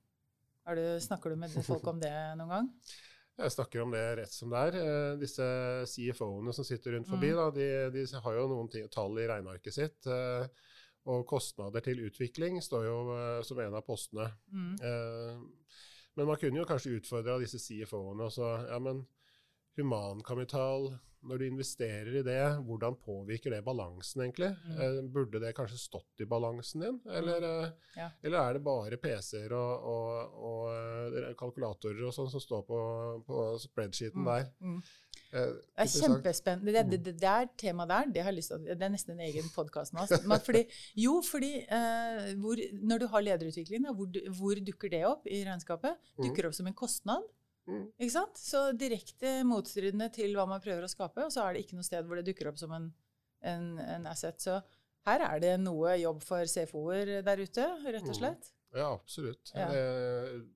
Du, 0.64 0.82
snakker 1.02 1.30
du 1.34 1.36
med 1.42 1.50
folk 1.66 1.86
om 1.90 2.00
det 2.00 2.12
noen 2.38 2.48
gang? 2.56 2.68
Jeg 3.42 3.50
snakker 3.54 3.80
om 3.82 3.90
det 3.90 4.02
rett 4.20 4.32
som 4.32 4.50
det 4.52 4.60
er. 4.68 4.76
Eh, 4.78 5.14
Disse 5.20 5.44
CFO-ene 5.88 6.52
som 6.54 6.64
sitter 6.68 6.96
rundt 6.96 7.08
forbi, 7.08 7.32
Mm. 7.32 7.36
da, 7.40 7.50
de, 7.50 7.68
de 7.96 8.20
har 8.24 8.34
jo 8.40 8.48
noen 8.48 8.68
tall 8.92 9.18
i 9.18 9.26
regnearket 9.28 9.74
sitt. 9.74 10.08
Og 11.10 11.24
kostnader 11.26 11.80
til 11.82 11.98
utvikling 12.06 12.60
står 12.62 12.84
jo 12.86 12.98
eh, 13.16 13.42
som 13.42 13.58
en 13.58 13.74
av 13.74 13.82
postene. 13.86 14.28
Mm. 14.52 14.74
Eh, 14.82 15.40
Men 16.14 16.26
man 16.28 16.36
kunne 16.36 16.58
jo 16.60 16.66
kanskje 16.68 16.98
utfordra 17.00 17.38
disse 17.40 17.58
CFO-ene 17.58 18.26
og 18.28 18.32
så 18.34 18.50
Ja, 18.68 18.78
men 18.78 19.06
humankapital, 19.78 20.90
når 21.22 21.38
du 21.38 21.44
investerer 21.46 22.16
i 22.18 22.22
det, 22.26 22.40
hvordan 22.66 22.96
påvirker 23.00 23.54
det 23.54 23.62
balansen 23.64 24.24
egentlig? 24.26 24.50
Mm. 24.66 24.80
Eh, 24.82 24.98
Burde 25.14 25.40
det 25.40 25.54
kanskje 25.56 25.78
stått 25.80 26.20
i 26.20 26.26
balansen 26.28 26.82
din, 26.84 27.00
eller, 27.06 27.42
eh, 27.42 27.70
Ja. 27.96 28.10
eller 28.22 28.38
er 28.38 28.52
det 28.58 28.62
bare 28.66 28.96
PC-er 28.98 29.52
og, 29.52 29.86
og, 29.94 30.34
og 30.50 31.16
eh, 31.22 31.34
kalkulatorer 31.38 32.04
og 32.08 32.12
sånn 32.14 32.30
som 32.30 32.40
står 32.42 32.66
på, 32.68 32.80
på 33.26 33.46
spreadsheeten 33.62 34.20
Mm. 34.22 34.28
der? 34.28 34.50
Mm. 35.32 35.38
Eh, 35.40 35.52
Det 35.52 35.84
er 35.84 35.92
kjempespennende. 35.92 36.72
Det, 36.72 36.82
det, 36.90 36.98
det, 37.06 37.14
det 37.20 37.28
er 37.30 37.46
temaet 37.58 37.88
der. 37.88 38.10
Det, 38.12 38.22
har 38.22 38.32
jeg 38.32 38.38
lyst 38.38 38.52
til, 38.52 38.64
det 38.68 38.82
er 38.86 38.92
nesten 38.92 39.14
en 39.16 39.22
egen 39.26 39.48
podkast 39.54 39.94
nå. 39.96 40.02
altså. 40.04 40.18
Men 40.28 40.40
Fordi, 40.44 40.64
jo, 41.00 41.14
fordi 41.24 41.52
eh, 41.64 42.32
hvor, 42.42 42.60
når 42.82 42.98
du 42.98 43.06
har 43.14 43.24
lederutvikling, 43.28 43.86
da, 43.88 43.94
hvor, 43.96 44.10
hvor 44.38 44.60
dukker 44.70 44.92
det 44.92 45.04
opp 45.08 45.26
i 45.26 45.40
regnskapet? 45.48 45.96
Mhm. 46.18 46.26
Dukker 46.28 46.50
opp 46.50 46.54
som 46.58 46.68
en 46.68 46.76
kostnad. 46.76 47.24
Mm. 47.70 47.84
Ikke 47.96 48.12
sant? 48.12 48.38
Så 48.42 48.60
direkte 48.74 49.36
motstridende 49.46 50.08
til 50.12 50.32
hva 50.34 50.48
man 50.50 50.60
prøver 50.60 50.82
å 50.84 50.90
skape, 50.90 51.24
og 51.28 51.30
så 51.32 51.44
er 51.46 51.54
det 51.54 51.62
ikke 51.64 51.76
noe 51.78 51.86
sted 51.86 52.04
hvor 52.08 52.18
det 52.18 52.26
dukker 52.26 52.50
opp 52.50 52.58
som 52.58 52.72
en, 52.74 52.88
en, 53.46 53.68
en 53.78 54.08
asset. 54.10 54.40
Så 54.42 54.56
her 55.06 55.22
er 55.28 55.38
det 55.42 55.52
noe 55.62 55.94
jobb 56.00 56.24
for 56.26 56.44
CFO-er 56.50 57.20
der 57.22 57.38
ute, 57.42 57.68
rett 57.86 58.02
og 58.08 58.18
slett. 58.18 58.50
Ja, 58.74 58.92
absolutt. 58.94 59.50
Ja. 59.54 59.66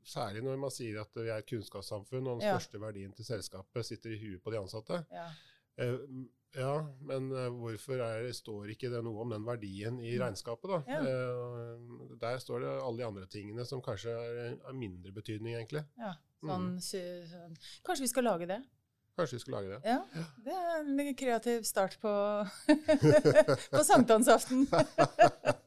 Særlig 0.09 0.43
når 0.47 0.57
man 0.63 0.71
sier 0.73 1.03
at 1.03 1.13
vi 1.19 1.29
er 1.29 1.43
et 1.43 1.47
kunnskapssamfunn, 1.51 2.27
og 2.31 2.41
den 2.41 2.49
største 2.49 2.81
verdien 2.81 3.13
til 3.13 3.25
selskapet 3.29 3.85
sitter 3.87 4.15
i 4.15 4.19
huet 4.23 4.43
på 4.43 4.51
de 4.55 4.59
ansatte. 4.63 5.03
Ja. 5.13 5.27
Eh, 5.77 5.99
ja, 6.57 6.71
men 7.05 7.27
eh, 7.37 7.51
hvorfor 7.53 8.01
er, 8.01 8.31
står 8.33 8.71
ikke 8.73 8.89
det 8.89 9.03
noe 9.05 9.21
om 9.27 9.35
den 9.35 9.45
verdien 9.45 9.99
i 10.01 10.15
Mm. 10.17 10.23
regnskapet, 10.23 10.71
da? 10.71 10.79
Ja. 10.89 11.01
Eh, 11.05 12.17
der 12.23 12.39
står 12.41 12.61
det 12.65 12.71
alle 12.81 13.03
de 13.03 13.07
andre 13.11 13.27
tingene 13.29 13.67
som 13.69 13.83
kanskje 13.85 14.15
er 14.17 14.57
av 14.65 14.75
mindre 14.75 15.13
betydning, 15.13 15.55
egentlig. 15.59 15.85
ja. 16.01 16.15
Mm. 16.43 16.49
Sånn, 16.51 16.81
sy- 16.85 17.27
sånn. 17.29 17.55
Kanskje 17.85 18.03
vi 18.05 18.09
skal 18.09 18.25
lage 18.25 18.47
det? 18.49 18.59
Kanskje 19.17 19.37
vi 19.39 19.41
skulle 19.41 19.61
lage 19.61 19.69
det. 19.73 19.89
Ja, 19.89 20.03
det 20.45 20.53
er 20.53 20.81
en 20.81 21.15
kreativ 21.17 21.63
start 21.65 21.97
på, 22.01 22.13
på 23.77 23.85
sankthansaften. 23.85 24.67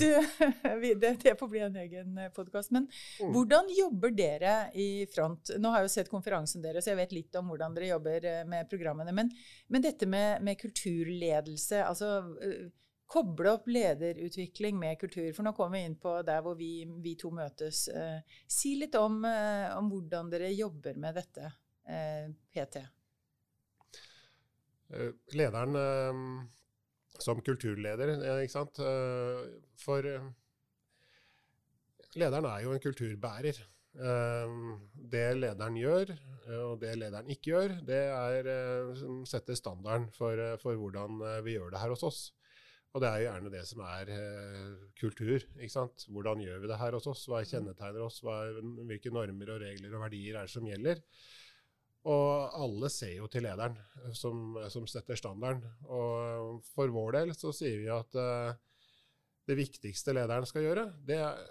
du, 0.00 0.06
det, 1.00 1.12
det 1.22 1.34
får 1.40 1.48
bli 1.52 1.60
en 1.66 1.76
egen 1.84 2.18
podkast. 2.36 2.70
Men 2.74 2.88
Mm. 3.18 3.32
hvordan 3.34 3.68
jobber 3.74 4.10
dere 4.14 4.52
i 4.78 5.06
front? 5.10 5.50
Nå 5.58 5.70
har 5.72 5.82
jeg 5.82 5.88
jo 5.88 5.92
sett 5.94 6.10
konferansen 6.12 6.62
deres, 6.62 6.84
så 6.84 6.92
jeg 6.92 7.00
vet 7.00 7.14
litt 7.16 7.38
om 7.40 7.48
hvordan 7.50 7.74
dere 7.76 7.88
jobber 7.92 8.24
eh, 8.30 8.42
med 8.48 8.68
programmene. 8.70 9.12
Men, 9.14 9.30
men 9.68 9.82
dette 9.84 10.06
med, 10.06 10.42
med 10.46 10.58
kulturledelse, 10.60 11.84
altså 11.84 12.12
eh, 12.42 12.68
Koble 13.08 13.48
opp 13.56 13.64
lederutvikling 13.72 14.76
med 14.76 14.98
kultur. 15.00 15.30
For 15.32 15.40
nå 15.46 15.54
kommer 15.56 15.78
vi 15.78 15.86
inn 15.88 15.94
på 15.96 16.10
der 16.28 16.42
hvor 16.44 16.58
vi, 16.58 16.84
vi 17.00 17.14
to 17.16 17.30
møtes. 17.32 17.86
Eh, 17.88 18.18
si 18.44 18.74
litt 18.76 18.98
om, 19.00 19.22
eh, 19.24 19.70
om 19.78 19.88
hvordan 19.88 20.28
dere 20.28 20.50
jobber 20.52 20.98
med 21.00 21.16
dette 21.16 21.46
eh, 21.88 22.26
PT. 22.52 22.82
Eh, 24.92 25.08
lederen 25.40 25.74
eh, 25.80 26.20
som 27.22 27.40
kulturleder, 27.44 28.14
eh, 28.18 28.44
ikke 28.44 28.54
sant. 28.54 28.78
Eh, 28.82 29.58
for 29.80 30.06
eh, 30.06 30.30
lederen 32.18 32.48
er 32.50 32.64
jo 32.64 32.74
en 32.74 32.84
kulturbærer. 32.84 33.64
Det 33.98 35.22
lederen 35.34 35.74
gjør, 35.74 36.10
og 36.60 36.74
det 36.78 36.92
lederen 37.00 37.30
ikke 37.32 37.48
gjør, 37.50 37.72
det 37.88 38.02
er 38.14 38.48
setter 39.26 39.56
standarden 39.58 40.04
for, 40.14 40.38
for 40.62 40.78
hvordan 40.78 41.16
vi 41.42 41.56
gjør 41.56 41.72
det 41.72 41.80
her 41.82 41.90
hos 41.90 42.04
oss. 42.06 42.20
Og 42.94 43.02
det 43.02 43.08
er 43.08 43.16
jo 43.16 43.26
gjerne 43.26 43.52
det 43.56 43.64
som 43.66 43.82
er 43.88 44.12
kultur. 45.00 45.48
ikke 45.56 45.72
sant? 45.72 46.04
Hvordan 46.14 46.44
gjør 46.44 46.62
vi 46.62 46.70
det 46.70 46.78
her 46.78 46.94
hos 46.94 47.10
oss? 47.10 47.24
Hva 47.26 47.42
kjennetegner 47.42 48.04
oss? 48.06 48.20
Hva, 48.22 48.36
hvilke 48.60 49.10
normer 49.10 49.56
og 49.56 49.64
regler 49.64 49.96
og 49.96 50.04
verdier 50.04 50.38
er 50.38 50.46
det 50.46 50.54
som 50.54 50.68
gjelder? 50.68 51.02
Og 52.08 52.56
alle 52.56 52.88
ser 52.92 53.16
jo 53.18 53.28
til 53.30 53.44
lederen 53.44 53.76
eh, 53.76 54.14
som, 54.16 54.56
som 54.72 54.86
setter 54.88 55.18
standarden. 55.18 55.64
Og 55.84 56.64
for 56.72 56.92
vår 56.94 57.20
del 57.20 57.34
så 57.36 57.52
sier 57.56 57.78
vi 57.82 57.90
at 57.92 58.18
uh, 58.18 58.52
det 59.48 59.56
viktigste 59.58 60.14
lederen 60.16 60.48
skal 60.48 60.66
gjøre, 60.66 60.88
det 61.08 61.20
er 61.24 61.46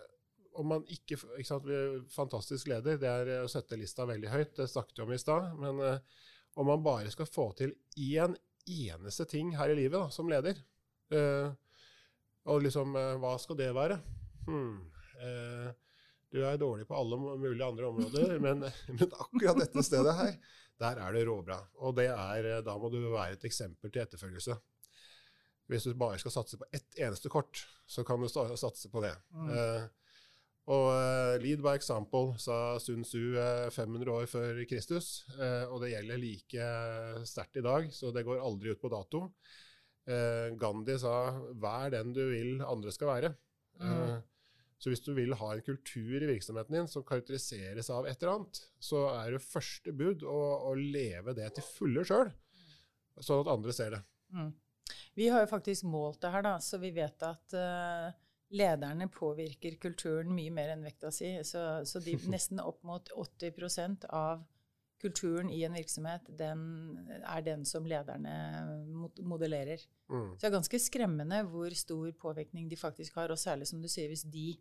om 0.57 0.71
man 0.73 0.85
ikke, 0.89 1.19
ikke 1.37 1.45
sant, 1.45 1.67
Fantastisk 2.09 2.65
leder, 2.71 2.95
det 2.97 3.09
er 3.11 3.43
å 3.43 3.49
sette 3.51 3.77
lista 3.77 4.07
veldig 4.09 4.31
høyt. 4.31 4.55
Det 4.57 4.65
snakket 4.71 4.97
vi 4.97 5.03
om 5.05 5.11
i 5.13 5.19
stad. 5.21 5.51
Men 5.61 5.81
uh, 5.83 6.23
om 6.57 6.71
man 6.71 6.81
bare 6.81 7.11
skal 7.13 7.29
få 7.29 7.51
til 7.59 7.75
én 7.93 8.33
eneste 8.65 9.27
ting 9.29 9.53
her 9.55 9.69
i 9.69 9.77
livet 9.77 9.99
da, 9.99 10.07
som 10.09 10.31
leder, 10.31 10.57
uh, 11.13 11.53
og 12.47 12.63
liksom 12.63 12.95
eh, 12.95 13.15
Hva 13.21 13.35
skal 13.41 13.59
det 13.59 13.73
være? 13.75 13.99
Hmm, 14.47 14.79
eh, 15.19 15.69
du 16.37 16.45
er 16.45 16.61
dårlig 16.61 16.87
på 16.87 16.95
alle 16.97 17.17
mulige 17.19 17.65
andre 17.65 17.89
områder, 17.89 18.37
men, 18.45 18.63
men 18.93 19.11
akkurat 19.11 19.59
dette 19.63 19.83
stedet 19.85 20.15
her, 20.19 20.33
der 20.81 21.03
er 21.03 21.13
det 21.15 21.25
råbra. 21.27 21.59
Og 21.83 21.95
det 21.97 22.09
er, 22.13 22.49
eh, 22.53 22.63
da 22.65 22.77
må 22.79 22.91
du 22.93 23.01
være 23.09 23.37
et 23.37 23.45
eksempel 23.49 23.91
til 23.91 24.03
etterfølgelse. 24.05 24.57
Hvis 25.67 25.83
du 25.83 25.97
bare 25.99 26.19
skal 26.21 26.31
satse 26.31 26.59
på 26.59 26.67
ett 26.71 26.99
eneste 27.01 27.29
kort, 27.31 27.65
så 27.89 28.05
kan 28.07 28.21
du 28.21 28.29
satse 28.29 28.87
på 28.91 29.01
det. 29.03 29.11
Mm. 29.35 29.49
Uh, 29.51 30.13
og 30.71 30.85
uh, 30.95 31.33
lead 31.43 31.59
by 31.63 31.73
example, 31.75 32.37
sa 32.39 32.77
Sun 32.79 33.03
Tzu 33.03 33.35
uh, 33.35 33.67
500 33.71 34.13
år 34.13 34.29
før 34.31 34.61
Kristus. 34.67 35.25
og 35.67 35.81
det 35.83 35.91
gjelder 35.91 36.21
like 36.21 36.69
sterkt 37.27 37.59
i 37.59 37.65
dag, 37.65 37.91
så 37.91 38.13
det 38.15 38.23
går 38.27 38.43
aldri 38.43 38.71
ut 38.71 38.81
på 38.81 38.91
dato. 38.91 39.27
Gandhi 40.07 40.95
sa 40.99 41.35
'vær 41.35 41.91
den 41.91 42.13
du 42.15 42.21
vil 42.29 42.61
andre 42.63 42.91
skal 42.95 43.07
være'. 43.11 43.33
Mm. 43.83 44.21
Så 44.77 44.91
hvis 44.91 45.01
du 45.01 45.09
vil 45.17 45.33
ha 45.39 45.49
en 45.53 45.63
kultur 45.65 46.21
i 46.21 46.29
virksomheten 46.29 46.75
din 46.77 46.89
som 46.91 47.05
karakteriseres 47.05 47.89
av 47.93 48.05
et 48.05 48.21
eller 48.21 48.35
annet, 48.35 48.61
så 48.77 49.07
er 49.15 49.33
det 49.33 49.41
første 49.45 49.93
bud 49.97 50.25
å, 50.27 50.37
å 50.69 50.75
leve 50.77 51.33
det 51.37 51.49
til 51.57 51.65
fulle 51.65 52.05
sjøl, 52.05 52.29
sånn 53.17 53.41
at 53.41 53.51
andre 53.55 53.73
ser 53.73 53.97
det. 53.97 54.03
Mm. 54.35 54.51
Vi 55.17 55.31
har 55.33 55.41
jo 55.43 55.49
faktisk 55.49 55.87
målt 55.89 56.21
det 56.21 56.31
her, 56.35 56.45
da, 56.45 56.53
så 56.61 56.77
vi 56.81 56.91
vet 56.93 57.25
at 57.25 57.57
uh, 57.57 58.11
lederne 58.53 59.09
påvirker 59.11 59.79
kulturen 59.81 60.29
mye 60.35 60.53
mer 60.53 60.75
enn 60.75 60.85
vekta 60.85 61.11
si. 61.11 61.33
Så, 61.47 61.63
så 61.89 62.01
de, 62.03 62.13
nesten 62.33 62.61
opp 62.63 62.83
mot 62.87 63.09
80% 63.17 64.07
av 64.13 64.45
kulturen 65.01 65.49
i 65.53 65.61
en 65.67 65.75
virksomhet, 65.77 66.25
den 66.39 66.61
er 67.21 67.43
den 67.45 67.65
som 67.69 67.85
lederne 67.85 68.33
modellerer. 69.21 69.81
Mm. 70.09 70.33
Så 70.33 70.41
det 70.41 70.49
er 70.49 70.55
ganske 70.57 70.79
skremmende 70.81 71.41
hvor 71.51 71.73
stor 71.77 72.11
påvirkning 72.17 72.69
de 72.71 72.79
faktisk 72.79 73.15
har, 73.19 73.31
og 73.31 73.39
særlig 73.39 73.67
som 73.69 73.81
du 73.81 73.89
sier, 73.91 74.09
hvis 74.09 74.25
de 74.25 74.51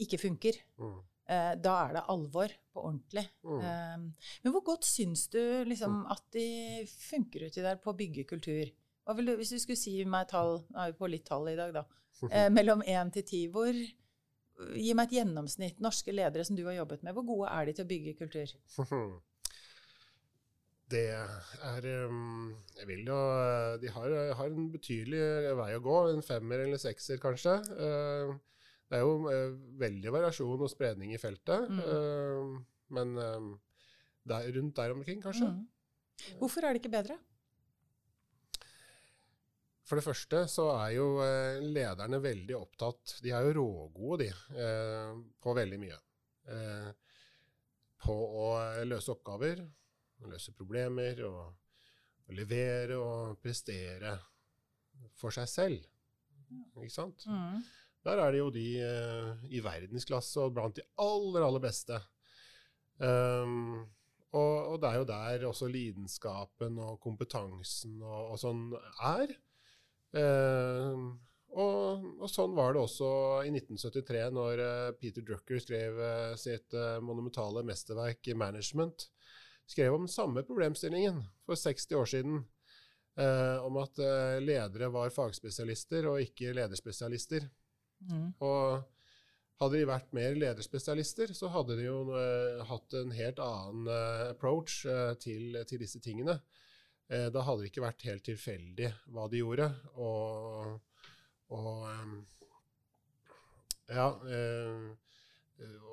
ikke 0.00 0.20
funker. 0.22 0.58
Mm. 0.80 1.00
Eh, 1.32 1.54
da 1.62 1.74
er 1.84 1.96
det 1.96 2.04
alvor 2.12 2.54
på 2.72 2.84
ordentlig. 2.88 3.26
Mm. 3.44 3.58
Eh, 3.60 4.28
men 4.44 4.54
hvor 4.54 4.64
godt 4.72 4.88
syns 4.88 5.26
du 5.32 5.40
liksom, 5.68 6.04
at 6.10 6.24
de 6.34 6.46
funker 6.88 7.46
uti 7.48 7.64
der 7.64 7.80
på 7.82 7.92
å 7.92 7.98
bygge 7.98 8.26
kultur? 8.32 8.72
Du, 9.02 9.32
hvis 9.36 9.50
du 9.50 9.58
skulle 9.58 9.80
si 9.80 9.96
meg 10.06 10.30
tall, 10.30 10.60
nå 10.70 10.78
er 10.78 10.92
vi 10.92 11.00
på 11.00 11.10
litt 11.10 11.26
tall 11.28 11.50
i 11.52 11.58
dag, 11.58 11.74
da. 11.82 11.88
Eh, 12.22 12.46
mellom 12.54 12.84
én 12.86 13.08
til 13.10 13.24
ti, 13.26 13.38
hvor 13.50 13.74
Gi 14.78 14.92
meg 14.94 15.08
et 15.08 15.16
gjennomsnitt. 15.16 15.80
Norske 15.82 16.12
ledere 16.14 16.44
som 16.46 16.54
du 16.54 16.62
har 16.68 16.76
jobbet 16.76 17.02
med, 17.02 17.16
hvor 17.16 17.24
gode 17.26 17.50
er 17.50 17.66
de 17.66 17.72
til 17.74 17.86
å 17.86 17.88
bygge 17.88 18.12
kultur? 18.20 18.52
Det 20.92 21.08
er 21.08 21.88
um, 22.08 22.52
Jeg 22.76 22.88
vil 22.90 23.06
jo 23.08 23.18
De 23.80 23.90
har, 23.94 24.14
har, 24.38 24.52
en 24.52 24.70
betydelig 24.72 25.22
vei 25.58 25.72
å 25.76 25.82
gå. 25.84 25.98
En 26.12 26.24
femmer 26.26 26.66
eller 26.66 26.80
sekser, 26.80 27.20
kanskje. 27.22 27.56
Uh, 27.72 28.34
det 28.90 28.98
er 28.98 29.04
jo 29.06 29.14
uh, 29.24 29.56
veldig 29.80 30.12
variasjon 30.12 30.64
og 30.66 30.70
spredning 30.70 31.14
i 31.14 31.20
feltet. 31.20 31.68
Mm. 31.72 32.62
Men 32.92 33.14
der, 34.28 34.48
rundt 34.52 34.76
der 34.76 34.92
omkring, 34.92 35.22
kanskje. 35.24 35.48
Mm. 35.48 36.34
Hvorfor 36.42 36.66
er 36.66 36.74
det 36.74 36.82
ikke 36.82 36.92
bedre? 36.92 37.16
For 39.88 39.98
det 39.98 40.04
første 40.04 40.42
så 40.48 40.66
er 40.74 40.90
jo 40.94 41.06
lederne 41.72 42.20
veldig 42.22 42.54
opptatt 42.56 43.16
De 43.24 43.32
er 43.34 43.48
jo 43.48 43.56
rågode, 43.58 44.28
de, 44.28 44.60
på 45.42 45.56
veldig 45.56 45.80
mye. 45.80 45.98
På 48.04 48.14
å 48.44 48.46
løse 48.84 49.16
oppgaver, 49.16 49.64
løse 50.30 50.54
problemer 50.54 51.22
og, 51.26 51.54
og, 52.26 52.34
levere 52.36 52.98
og 53.00 53.38
prestere 53.42 54.14
for 55.18 55.34
seg 55.34 55.48
selv. 55.50 55.88
Ikke 56.78 56.94
sant? 56.94 57.26
Mm. 57.26 57.62
Der 58.02 58.18
er 58.18 58.34
det 58.34 58.40
jo 58.40 58.50
de 58.54 58.66
uh, 58.82 59.42
i 59.52 59.62
verdensklasse 59.62 60.42
og 60.42 60.54
blant 60.56 60.78
de 60.78 60.84
aller, 61.00 61.44
aller 61.46 61.62
beste. 61.62 61.98
Um, 62.98 63.84
og, 64.32 64.54
og, 64.72 64.76
det 64.82 64.88
er 64.88 64.98
jo 65.00 65.08
der 65.08 65.44
også 65.48 65.68
lidenskapen 65.70 66.78
og 66.82 67.00
kompetansen 67.02 68.00
og, 68.02 68.32
og 68.34 68.40
sånn 68.40 68.64
er. 69.06 69.34
Um, 70.12 71.12
og, 71.52 72.04
og, 72.16 72.28
sånn 72.32 72.54
var 72.56 72.74
det 72.74 72.82
også 72.82 73.08
i 73.46 73.52
1973, 73.52 74.22
når 74.34 74.62
uh, 74.64 74.92
Peter 74.98 75.24
Drucker 75.26 75.60
skrev 75.62 76.00
uh, 76.00 76.32
sitt 76.40 76.74
monumentale 77.04 77.64
mesterverk 77.68 78.32
'Management' 78.32 79.10
skrev 79.72 79.96
om 79.96 80.06
den 80.06 80.12
samme 80.12 80.44
problemstillingen 80.46 81.22
for 81.46 81.58
60 81.58 81.98
år 81.98 82.10
siden. 82.14 82.42
Eh, 83.16 83.58
om 83.66 83.76
at 83.76 83.98
eh, 84.00 84.38
ledere 84.40 84.88
var 84.92 85.12
fagspesialister 85.12 86.06
og 86.08 86.22
ikke 86.24 86.54
lederspesialister. 86.56 87.44
Mm. 88.08 88.30
Og 88.40 88.86
hadde 89.62 89.78
de 89.78 89.88
vært 89.90 90.14
mer 90.16 90.34
lederspesialister, 90.38 91.34
så 91.36 91.50
hadde 91.52 91.76
de 91.78 91.86
jo 91.86 91.98
eh, 92.16 92.62
hatt 92.70 92.96
en 92.98 93.12
helt 93.14 93.42
annen 93.42 93.90
eh, 93.92 94.24
approach 94.32 94.86
eh, 94.88 95.12
til, 95.22 95.60
til, 95.68 95.82
disse 95.84 96.00
tingene. 96.02 96.38
Eh, 97.12 97.28
da 97.34 97.44
hadde 97.44 97.66
det 97.66 97.72
ikke 97.72 97.84
vært 97.84 98.08
helt 98.08 98.24
tilfeldig 98.26 98.90
hva 99.12 99.28
de 99.30 99.42
gjorde. 99.42 99.68
Og, 100.00 100.80
og 101.52 101.76
ja 103.92 104.08
Eh, 104.24 105.11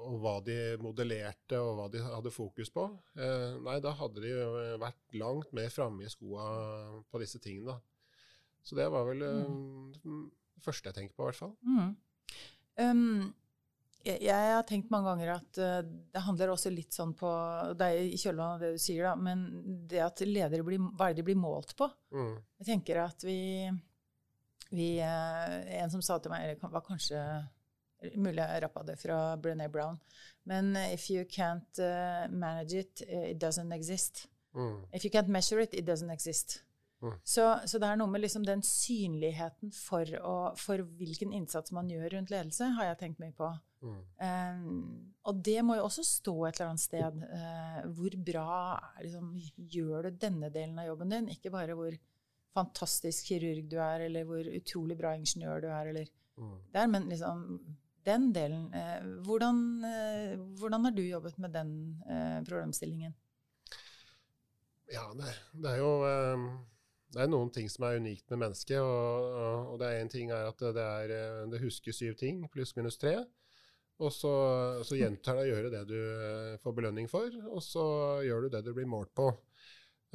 og 0.09 0.19
hva 0.23 0.35
de 0.43 0.57
modellerte 0.81 1.59
og 1.61 1.75
hva 1.77 1.87
de 1.91 2.01
hadde 2.03 2.33
fokus 2.33 2.71
på. 2.73 2.85
Eh, 3.19 3.57
nei, 3.65 3.77
da 3.83 3.93
hadde 3.99 4.23
de 4.23 4.33
vært 4.81 5.17
langt 5.19 5.51
mer 5.55 5.71
framme 5.73 6.05
i 6.05 6.11
skoa 6.11 6.45
på 7.09 7.21
disse 7.21 7.41
tingene. 7.43 7.75
Da. 7.75 8.63
Så 8.65 8.77
det 8.79 8.87
var 8.93 9.07
vel 9.09 9.25
eh, 9.25 9.43
mm. 9.43 10.23
det 10.55 10.63
første 10.65 10.91
jeg 10.91 10.97
tenker 10.97 11.17
på, 11.17 11.25
i 11.25 11.29
hvert 11.29 11.41
fall. 11.41 11.53
Mm. 11.67 11.91
Um, 12.79 13.27
jeg, 14.05 14.21
jeg, 14.23 14.51
har 14.55 14.63
tenkt 14.67 14.91
mange 14.93 15.11
ganger 15.11 15.33
at 15.33 15.59
uh, 15.59 15.81
det 15.83 16.23
handler 16.23 16.53
også 16.53 16.71
litt 16.71 16.95
sånn 16.95 17.11
på 17.19 17.27
Det 17.75 17.89
er 17.89 18.05
i 18.05 18.15
kjølvannet 18.15 18.53
av 18.53 18.61
det 18.63 18.69
du 18.77 18.81
sier, 18.81 19.09
da, 19.09 19.13
men 19.19 19.43
det 19.91 19.99
at 20.05 20.23
ledere 20.23 20.63
blir, 20.63 20.79
hva 20.95 21.09
er 21.09 21.17
det 21.17 21.21
de 21.21 21.27
blir 21.27 21.39
målt 21.39 21.75
på? 21.79 21.89
Mm. 22.15 22.37
Jeg 22.61 22.69
tenker 22.71 23.03
at 23.03 23.27
vi, 23.27 23.67
vi 24.71 24.89
En 25.03 25.91
som 25.91 26.03
sa 26.05 26.21
til 26.23 26.31
meg, 26.31 26.47
eller 26.47 26.71
var 26.71 26.87
kanskje 26.87 27.19
Mulig 28.15 28.39
jeg 28.39 28.63
rappa 28.63 28.83
det 28.87 28.95
fra 29.01 29.19
Brené 29.37 29.67
Brown. 29.71 29.99
Men 30.47 30.75
uh, 30.75 30.93
if 30.93 31.09
you 31.11 31.25
can't 31.27 31.79
uh, 31.83 32.29
manage 32.31 32.73
it, 32.73 33.01
uh, 33.07 33.31
it 33.31 33.39
doesn't 33.41 33.75
exist. 33.75 34.27
Mm. 34.55 34.85
If 34.93 35.05
you 35.05 35.11
can't 35.11 35.27
measure 35.27 35.61
it, 35.61 35.73
it 35.73 35.85
doesn't 35.85 36.11
exist. 36.11 36.63
Mm. 37.01 37.13
Så, 37.23 37.59
så, 37.65 37.79
det 37.79 37.87
er 37.87 37.99
noe 37.99 38.11
med 38.11 38.23
liksom 38.25 38.43
den 38.43 38.61
synligheten 38.65 39.71
for, 39.71 40.09
å, 40.19 40.35
for, 40.59 40.83
hvilken 40.99 41.31
innsats 41.35 41.71
man 41.75 41.87
gjør 41.91 42.17
rundt 42.17 42.31
ledelse, 42.33 42.73
har 42.75 42.89
jeg 42.89 42.99
tenkt 43.03 43.21
mye 43.23 43.35
på. 43.35 43.51
Mm. 43.79 43.99
Um, 44.19 44.71
og 45.29 45.39
det 45.47 45.61
må 45.63 45.77
jo 45.77 45.85
også 45.87 46.03
stå 46.03 46.35
et 46.47 46.59
eller 46.59 46.73
annet 46.73 46.83
sted. 46.83 47.21
Uh, 47.31 47.81
hvor 47.95 48.17
bra 48.31 48.59
liksom, 49.03 49.31
gjør 49.55 50.09
du 50.09 50.23
denne 50.25 50.51
delen 50.51 50.79
av 50.81 50.89
jobben 50.89 51.15
din? 51.15 51.29
Ikke 51.35 51.53
bare 51.53 51.77
hvor 51.79 51.95
fantastisk 52.57 53.31
kirurg 53.31 53.69
du 53.71 53.77
er, 53.79 54.07
eller 54.09 54.27
hvor 54.27 54.51
utrolig 54.59 54.97
bra 54.99 55.13
ingeniør 55.15 55.63
du 55.63 55.69
er, 55.71 55.93
eller 55.93 56.09
mm. 56.35 56.57
der, 56.75 56.91
men 56.91 57.07
liksom 57.13 57.45
den 58.07 58.29
delen. 58.35 58.67
Eh, 58.73 59.05
hvordan, 59.25 59.61
eh, 59.85 60.35
hvordan, 60.59 60.85
har 60.85 60.95
du 60.95 61.03
jobbet 61.03 61.37
med 61.37 61.53
den 61.53 61.71
eh, 62.09 62.43
problemstillingen? 62.47 63.15
Ja, 64.89 65.05
det, 65.13 65.33
det 65.53 65.75
er 65.75 65.81
jo 65.83 65.91
det 67.13 67.21
er 67.21 67.29
noen 67.29 67.51
ting 67.53 67.67
som 67.69 67.85
er 67.85 67.99
unikt 68.01 68.29
med 68.29 68.43
mennesket. 68.45 68.79
Og, 68.81 69.73
og 69.73 69.75
det 69.81 69.89
er 69.89 70.03
én 70.03 70.09
ting 70.09 70.31
er 70.33 70.49
at 70.49 70.61
det, 70.61 70.85
er, 70.85 71.45
det 71.49 71.61
husker 71.61 71.93
syv 71.93 72.15
ting, 72.17 72.41
pluss 72.53 72.75
minus 72.77 72.97
tre. 73.01 73.17
Og 73.99 74.13
så, 74.15 74.31
så 74.87 74.95
gjentar 74.95 75.35
det 75.35 75.47
å 75.47 75.51
gjøre 75.51 75.71
det 75.73 75.83
du 75.89 75.99
får 76.63 76.75
belønning 76.77 77.09
for, 77.11 77.33
og 77.51 77.59
så 77.65 77.83
gjør 78.23 78.45
du 78.45 78.53
det 78.53 78.61
du 78.63 78.71
blir 78.77 78.87
målt 78.87 79.11
på. 79.17 79.27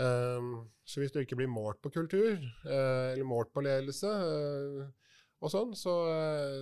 Um, 0.00 0.70
så 0.82 1.00
hvis 1.00 1.12
du 1.14 1.20
ikke 1.20 1.36
blir 1.38 1.50
målt 1.52 1.78
på 1.84 1.92
kultur, 1.94 2.40
uh, 2.64 3.12
eller 3.12 3.26
målt 3.28 3.52
på 3.54 3.62
ledelse, 3.62 4.08
uh, 4.10 5.03
og 5.44 5.52
sånn, 5.52 5.74
så, 5.76 5.94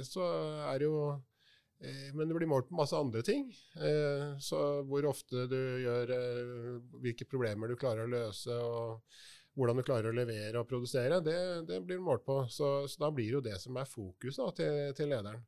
så 0.07 0.25
er 0.67 0.81
det 0.83 0.89
jo 0.89 0.97
eh, 1.13 2.09
men 2.17 2.27
det 2.27 2.35
blir 2.39 2.51
målt 2.51 2.69
på 2.71 2.79
masse 2.79 2.99
andre 2.99 3.23
ting. 3.27 3.47
Eh, 3.79 4.33
så 4.43 4.83
hvor 4.89 5.07
ofte 5.11 5.47
du 5.51 5.61
gjør 5.85 6.15
eh, 6.17 6.73
Hvilke 7.05 7.29
problemer 7.31 7.71
du 7.71 7.79
klarer 7.79 8.09
å 8.09 8.13
løse, 8.13 8.57
og 8.59 9.55
hvordan 9.55 9.79
du 9.79 9.87
klarer 9.87 10.11
å 10.11 10.17
levere 10.17 10.61
og 10.61 10.69
produsere, 10.69 11.21
det, 11.23 11.39
det 11.69 11.83
blir 11.87 12.03
målt 12.03 12.27
på. 12.27 12.41
Så, 12.51 12.75
så, 12.89 13.05
da 13.05 13.13
blir 13.15 13.39
jo 13.39 13.45
det 13.45 13.59
som 13.63 13.79
er 13.79 13.89
fokus 13.89 14.41
da, 14.41 14.51
til, 14.57 14.85
til, 14.99 15.13
lederen. 15.13 15.43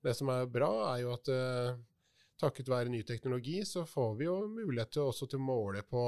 Det 0.00 0.16
som 0.16 0.30
er 0.32 0.48
bra, 0.48 0.70
er 0.94 1.02
jo 1.02 1.14
at 1.18 1.30
takket 2.40 2.70
være 2.72 2.88
ny 2.88 3.02
teknologi, 3.04 3.58
så 3.68 3.82
får 3.84 4.14
vi 4.16 4.28
jo 4.30 4.36
mulighet 4.48 4.94
til 4.94 5.10
også 5.10 5.28
til 5.28 5.42
å 5.42 5.48
måle 5.50 5.82
på 5.84 6.04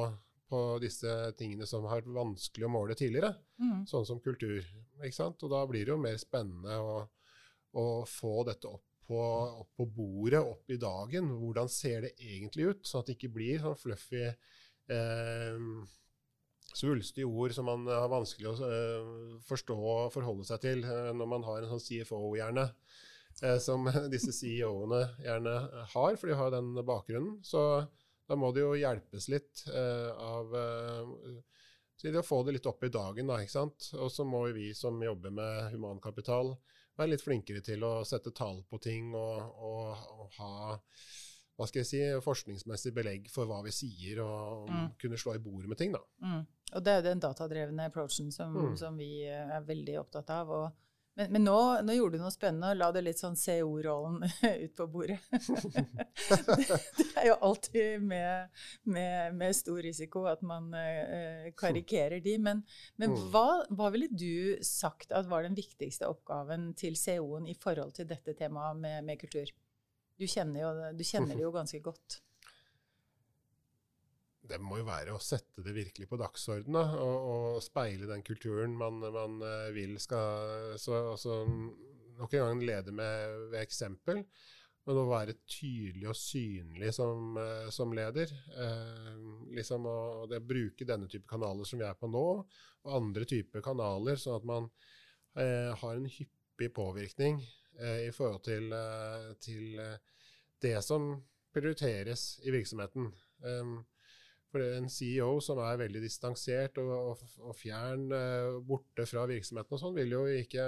på 0.52 0.60
disse 0.82 1.10
tingene 1.38 1.66
som 1.68 1.86
har 1.88 2.02
vært 2.02 2.12
vanskelig 2.12 2.68
å 2.68 2.72
måle 2.72 2.96
tidligere, 2.98 3.32
mm. 3.62 3.82
sånn 3.88 4.06
som 4.08 4.20
kultur. 4.24 4.60
Ikke 5.00 5.16
sant? 5.16 5.42
Og 5.42 5.52
da 5.52 5.62
blir 5.68 5.86
det 5.86 5.94
jo 5.94 6.00
mer 6.00 6.18
spennende 6.20 6.76
å, 6.78 6.96
å 7.80 7.86
få 8.08 8.42
dette 8.48 8.68
opp 8.68 8.84
på, 9.08 9.18
opp 9.62 9.72
på, 9.76 9.88
bordet, 9.96 10.42
opp 10.44 10.70
i 10.70 10.78
dagen. 10.80 11.32
Hvordan 11.40 11.72
ser 11.72 12.06
det 12.06 12.12
egentlig 12.20 12.68
ut? 12.70 12.86
Sånn 12.86 13.02
at 13.02 13.10
det 13.10 13.16
ikke 13.18 13.34
blir 13.34 13.64
sånn 13.64 13.80
fluffy 13.80 14.22
eh, 14.28 15.66
svulstige 16.72 17.28
ord 17.28 17.54
som 17.56 17.68
man 17.68 17.88
har 17.90 18.10
vanskelig 18.12 18.52
å 18.52 18.68
eh, 18.68 19.08
forstå 19.48 19.76
og 19.76 20.12
forholde 20.14 20.46
seg 20.48 20.62
til 20.64 20.84
eh, 20.86 21.10
når 21.16 21.32
man 21.34 21.48
har 21.48 21.62
en 21.62 21.74
sånn 21.74 21.84
CFO-hjerne. 21.84 22.68
Eh, 23.40 23.58
som 23.62 23.88
disse 24.12 24.34
CEO-ene 24.36 25.02
gjerne 25.24 25.56
har, 25.94 26.16
for 26.20 26.28
de 26.30 26.38
har 26.38 26.52
den 26.54 26.74
bakgrunnen. 26.86 27.38
Så 27.46 27.84
da 28.28 28.38
må 28.38 28.52
det 28.54 28.62
jo 28.62 28.76
hjelpes 28.78 29.28
litt 29.32 29.64
uh, 29.72 30.12
av 30.16 30.54
så 32.02 32.10
det 32.10 32.18
å 32.18 32.26
få 32.26 32.40
det 32.42 32.56
litt 32.56 32.66
opp 32.66 32.82
i 32.82 32.90
dagen, 32.90 33.28
da, 33.30 33.36
ikke 33.38 33.52
sant. 33.54 33.92
Og 33.94 34.08
så 34.10 34.24
må 34.26 34.40
vi 34.50 34.72
som 34.74 34.96
jobber 34.98 35.30
med 35.30 35.68
humankapital, 35.70 36.48
være 36.98 37.12
litt 37.12 37.22
flinkere 37.22 37.62
til 37.62 37.84
å 37.86 37.92
sette 38.02 38.32
tall 38.34 38.64
på 38.66 38.80
ting 38.82 39.12
og, 39.14 39.60
og, 39.62 40.08
og 40.16 40.40
ha 40.40 40.72
hva 41.52 41.68
skal 41.68 41.82
jeg 41.82 41.88
si, 41.90 42.00
forskningsmessig 42.24 42.90
belegg 42.96 43.28
for 43.30 43.46
hva 43.46 43.60
vi 43.62 43.70
sier, 43.76 44.22
og 44.24 44.70
mm. 44.72 44.86
kunne 44.98 45.18
slå 45.20 45.36
i 45.36 45.42
bordet 45.44 45.70
med 45.70 45.78
ting. 45.78 45.92
da. 45.94 46.00
Mm. 46.24 46.40
Og 46.72 46.84
det 46.84 46.94
er 46.96 47.04
den 47.04 47.22
datadrevne 47.22 47.86
approachen 47.86 48.32
som, 48.34 48.56
mm. 48.56 48.76
som, 48.80 48.96
vi 48.98 49.28
er 49.28 49.66
veldig 49.68 49.98
opptatt 50.00 50.32
av. 50.34 50.50
og 50.50 50.91
men, 51.14 51.32
men 51.32 51.44
nå, 51.44 51.56
nå, 51.84 51.92
gjorde 51.92 52.16
du 52.16 52.22
noe 52.22 52.32
spennende 52.32 52.70
og 52.72 52.78
la 52.80 52.88
det 52.94 53.02
litt 53.04 53.20
sånn 53.20 53.36
CO-rollen 53.36 54.22
ut 54.64 54.74
på 54.78 54.86
bordet. 54.88 55.18
det, 56.96 57.08
er 57.20 57.28
jo 57.28 57.36
alltid 57.48 58.06
med, 58.08 58.62
med, 58.88 59.36
med 59.36 59.56
stor 59.56 59.82
risiko 59.84 60.24
at 60.30 60.40
man 60.46 60.70
uh, 60.72 61.50
karikerer 61.58 62.24
de. 62.24 62.38
Men, 62.40 62.64
men 62.96 63.12
mm. 63.12 63.28
hva, 63.34 63.46
hva, 63.68 63.92
ville 63.92 64.08
du 64.08 64.56
sagt 64.64 65.12
at 65.12 65.28
var 65.28 65.44
den 65.44 65.58
viktigste 65.58 66.08
oppgaven 66.08 66.70
til 66.80 66.96
CO-en 66.96 67.50
i 67.50 67.58
forhold 67.60 67.92
til 67.98 68.08
dette 68.08 68.32
temaet 68.38 68.80
med, 68.80 69.04
med 69.04 69.20
kultur? 69.20 69.52
Du 70.16 70.24
kjenner, 70.24 70.64
jo, 70.64 70.92
du 70.96 71.04
kjenner 71.04 71.36
det 71.36 71.44
jo 71.44 71.52
ganske 71.52 71.80
godt 71.84 72.22
det 74.52 74.60
må 74.62 74.78
jo 74.80 74.86
være 74.86 75.14
å 75.14 75.22
sette 75.22 75.64
det 75.64 75.74
virkelig 75.76 76.08
på 76.10 76.18
dagsordenen 76.20 76.96
og, 77.00 77.28
og, 77.32 77.60
speile 77.64 78.08
den 78.10 78.24
kulturen 78.26 78.74
man, 78.78 79.00
man 79.00 79.38
eh, 79.46 79.70
vil 79.74 79.96
skal 80.02 80.76
så, 80.80 80.98
altså, 81.14 81.42
Nok 82.12 82.34
en 82.36 82.44
gang 82.44 82.60
lede 82.68 82.92
med 82.94 83.46
ved 83.50 83.62
eksempel, 83.62 84.18
men 84.86 84.98
å 85.00 85.06
være 85.08 85.38
tydelig 85.48 86.10
og 86.10 86.18
synlig 86.18 86.90
som, 86.94 87.38
eh, 87.40 87.70
som 87.72 87.94
leder. 87.96 88.30
Eh, 88.52 89.22
liksom 89.56 89.88
å, 89.88 89.96
det, 90.30 90.42
bruke 90.44 90.86
denne 90.86 91.08
type 91.10 91.26
kanaler 91.30 91.66
som 91.66 91.80
vi 91.80 91.86
er 91.88 91.96
på 91.98 92.10
nå, 92.12 92.26
og 92.84 92.96
andre 92.98 93.26
typer 93.26 93.64
kanaler, 93.64 94.20
sånn 94.20 94.38
at 94.38 94.46
man 94.46 94.68
eh, 95.40 95.72
har 95.80 95.96
en 95.96 96.06
hyppig 96.06 96.68
påvirkning 96.76 97.40
eh, 97.80 98.04
i 98.10 98.12
forhold 98.14 98.44
til, 98.46 98.68
eh, 98.76 99.32
til 99.42 99.80
det 100.62 100.76
som 100.84 101.14
prioriteres 101.56 102.36
i 102.44 102.52
virksomheten. 102.54 103.08
Um, 103.42 103.80
For 104.52 104.64
en 104.76 104.88
CEO 104.92 105.38
som 105.44 105.60
er 105.64 105.80
veldig 105.80 106.02
distansert 106.04 106.76
og, 106.82 106.92
og, 106.92 107.36
og 107.48 107.56
fjern, 107.56 108.04
uh, 108.12 108.58
borte 108.68 109.06
fra 109.08 109.24
virksomheten 109.30 109.76
og 109.76 109.80
sånn, 109.80 109.96
vil 109.96 110.12
jo 110.12 110.24
ikke 110.28 110.66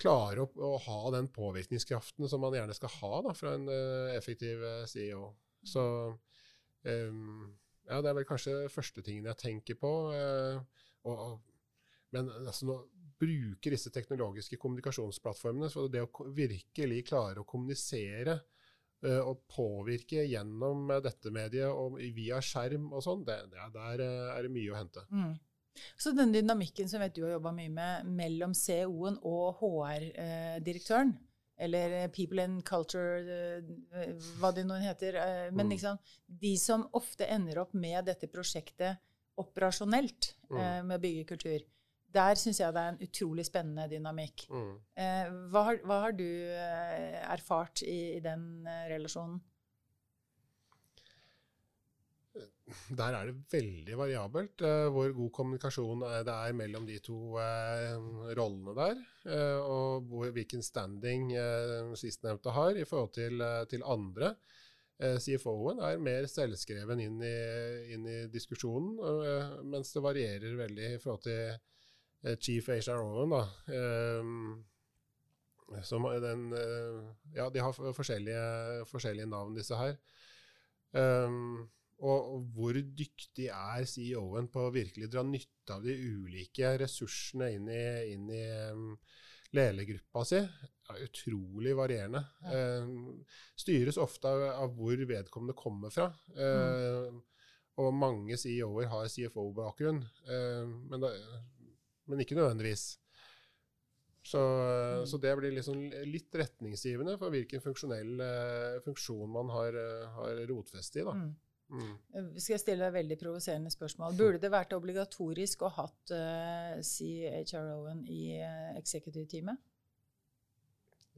klare 0.00 0.42
å, 0.42 0.48
å, 0.64 0.70
ha 0.86 1.00
den 1.14 1.28
påvirkningskraften 1.34 2.26
som 2.30 2.40
man 2.42 2.56
gjerne 2.56 2.74
skal 2.76 2.94
ha 2.96 3.20
da, 3.28 3.34
fra 3.36 3.52
en 3.58 3.68
uh, 3.68 4.14
effektiv 4.16 4.64
uh, 4.64 4.84
CEO. 4.88 5.28
Så 5.62 5.84
um, 6.88 7.52
ja, 7.84 8.00
det 8.00 8.10
er 8.10 8.16
vel 8.16 8.26
kanskje 8.26 8.56
første 8.72 9.04
tingen 9.04 9.28
jeg 9.28 9.40
tenker 9.42 9.76
på. 9.78 9.90
Og, 11.10 11.22
men 12.14 12.30
altså, 12.30 12.66
nå 12.68 12.76
bruker 13.20 13.74
disse 13.74 13.90
teknologiske 13.94 14.56
kommunikasjonsplattformene 14.62 15.68
for 15.70 15.90
det 15.92 16.04
å 16.06 16.26
virkelig 16.34 17.02
klare 17.10 17.42
å 17.42 17.46
kommunisere 17.46 18.38
Eh, 18.38 18.61
å 19.02 19.34
påvirke 19.50 20.22
gjennom 20.30 20.90
eh, 20.90 21.00
dette 21.02 21.32
mediet 21.34 21.70
og 21.70 21.98
via 22.14 22.38
skjerm 22.44 22.90
og 22.92 23.02
sånn, 23.04 23.24
der 23.26 24.04
eh, 24.04 24.30
er 24.36 24.46
det 24.46 24.52
mye 24.54 24.70
å 24.72 24.78
hente. 24.78 25.04
Mm. 25.10 25.34
Så 25.96 26.12
den 26.14 26.34
dynamikken 26.34 26.88
som 26.90 27.00
vet 27.00 27.14
du 27.16 27.22
har 27.24 27.36
jobba 27.38 27.54
mye 27.56 27.72
med 27.72 28.08
mellom 28.12 28.52
CO-en 28.54 29.16
og 29.26 29.62
HR-direktøren, 29.62 31.14
eller 31.62 31.94
People 32.12 32.44
and 32.44 32.60
Culture, 32.66 33.62
hva 34.40 34.50
det 34.52 34.64
nå 34.66 34.76
heter 34.82 35.16
Men 35.54 35.70
liksom, 35.70 35.98
de 36.26 36.52
som 36.58 36.84
ofte 36.96 37.28
ender 37.30 37.60
opp 37.62 37.72
med 37.76 38.04
dette 38.08 38.28
prosjektet 38.28 38.98
operasjonelt, 39.40 40.32
mm. 40.50 40.88
med 40.88 40.96
å 40.96 41.00
bygge 41.00 41.28
kultur, 41.30 41.64
der 42.14 42.38
syns 42.40 42.60
jeg 42.60 42.74
det 42.74 42.82
er 42.82 42.92
en 42.92 43.06
utrolig 43.06 43.46
spennende 43.48 43.88
dynamikk. 43.90 44.46
Mm. 44.50 44.74
Eh, 45.04 45.32
hva, 45.52 45.64
har, 45.68 45.80
hva, 45.86 46.02
har, 46.06 46.18
du 46.18 46.28
eh, 46.28 47.22
erfart 47.22 47.84
i, 47.86 48.18
i 48.18 48.20
den 48.24 48.66
eh, 48.68 48.86
relasjonen? 48.92 49.40
Der 52.96 53.12
er 53.16 53.28
det 53.28 53.34
veldig 53.52 53.96
variabelt 53.98 54.62
uh, 54.64 54.86
hvor 54.94 55.10
god 55.12 55.30
kommunikasjon 55.36 56.04
det 56.24 56.32
er 56.32 56.54
mellom 56.56 56.86
de 56.88 56.96
to 57.04 57.34
uh, 57.36 58.30
rollene 58.38 58.72
der. 58.78 59.02
Uh, 59.26 59.58
og 59.60 60.06
hvor, 60.08 60.30
hvilken 60.32 60.64
standing 60.64 61.34
sistnevnte 61.98 62.54
har 62.54 62.78
i 62.78 62.86
forhold 62.88 63.12
til, 63.18 63.44
til 63.70 63.84
andre. 63.84 64.34
CFO-en 65.02 65.80
er 65.82 65.98
mer 65.98 66.28
selvskreven 66.30 67.00
inn 67.02 67.16
i, 67.26 67.36
inn 67.90 68.04
i 68.06 68.18
diskusjonen, 68.30 68.92
mens 69.66 69.90
det 69.90 70.02
varierer 70.04 70.54
veldig 70.60 70.90
i 70.92 71.00
forhold 71.02 71.24
til 71.24 71.56
Eh, 72.22 72.38
chief 72.38 72.68
HR 72.70 73.02
Owen, 73.02 73.34
da. 73.34 73.42
Um, 74.20 74.64
som 75.82 76.04
den 76.22 76.50
uh, 76.52 77.02
Ja, 77.34 77.48
de 77.50 77.62
har 77.64 77.72
forskjellige, 77.72 78.42
forskjellige 78.90 79.26
navn, 79.30 79.56
disse 79.56 79.78
her. 79.78 79.96
Um, 80.92 81.64
og, 82.02 82.42
hvor 82.54 82.76
dyktig 82.76 83.46
er 83.54 83.86
CEO-en 83.86 84.48
på 84.52 84.66
å 84.66 84.72
virkelig 84.74 85.08
dra 85.10 85.22
nytte 85.24 85.76
av 85.76 85.84
de 85.86 85.94
ulike 85.94 86.74
ressursene 86.82 87.52
inn 87.54 87.68
i, 87.70 87.84
inn 88.12 88.26
i 88.34 88.42
um, 88.74 88.88
ledergruppa 89.54 90.24
si, 90.26 90.40
er 90.92 91.04
utrolig 91.06 91.76
varierende. 91.78 92.24
Ja. 92.42 92.82
Um, 92.82 93.22
styres 93.58 94.00
ofte 94.02 94.30
av, 94.30 94.44
av, 94.64 94.76
hvor 94.76 94.98
vedkommende 95.08 95.56
kommer 95.58 95.94
fra. 95.94 96.10
Mm. 96.36 97.22
og 97.80 97.94
mange 97.96 98.36
CEO-er 98.36 98.90
har 98.92 99.08
CFO-bakgrunn. 99.08 100.02
men 100.90 101.06
det, 101.06 101.12
men 102.12 102.22
ikke 102.24 102.36
nødvendigvis. 102.38 102.90
Så, 104.22 104.38
mm. 104.38 105.06
så, 105.10 105.18
det 105.18 105.32
blir 105.38 105.54
liksom 105.56 105.80
litt 106.06 106.36
retningsgivende 106.38 107.16
for 107.18 107.34
hvilken 107.34 107.62
funksjonell 107.64 108.20
uh, 108.22 108.76
funksjon 108.84 109.32
man 109.34 109.50
har, 109.50 109.74
uh, 109.74 110.12
har 110.20 110.44
rotfeste 110.50 111.02
i. 111.02 111.06
da. 111.08 111.16
Mm. 111.18 111.32
Mm. 111.72 111.92
Eh, 112.14 112.26
skal 112.36 112.54
jeg 112.54 112.62
stille 112.62 112.84
deg 112.84 112.94
veldig 112.94 113.18
provoserende 113.20 113.72
spørsmål? 113.72 114.16
Burde 114.18 114.40
det 114.42 114.52
vært 114.52 114.74
obligatorisk 114.76 115.64
å 115.64 115.72
ha 115.72 115.86
hatt 115.88 116.14
uh, 116.14 116.80
CHRO-en 116.84 118.04
i 118.12 118.24
uh, 118.38 118.72
executive-teamet? 118.80 119.70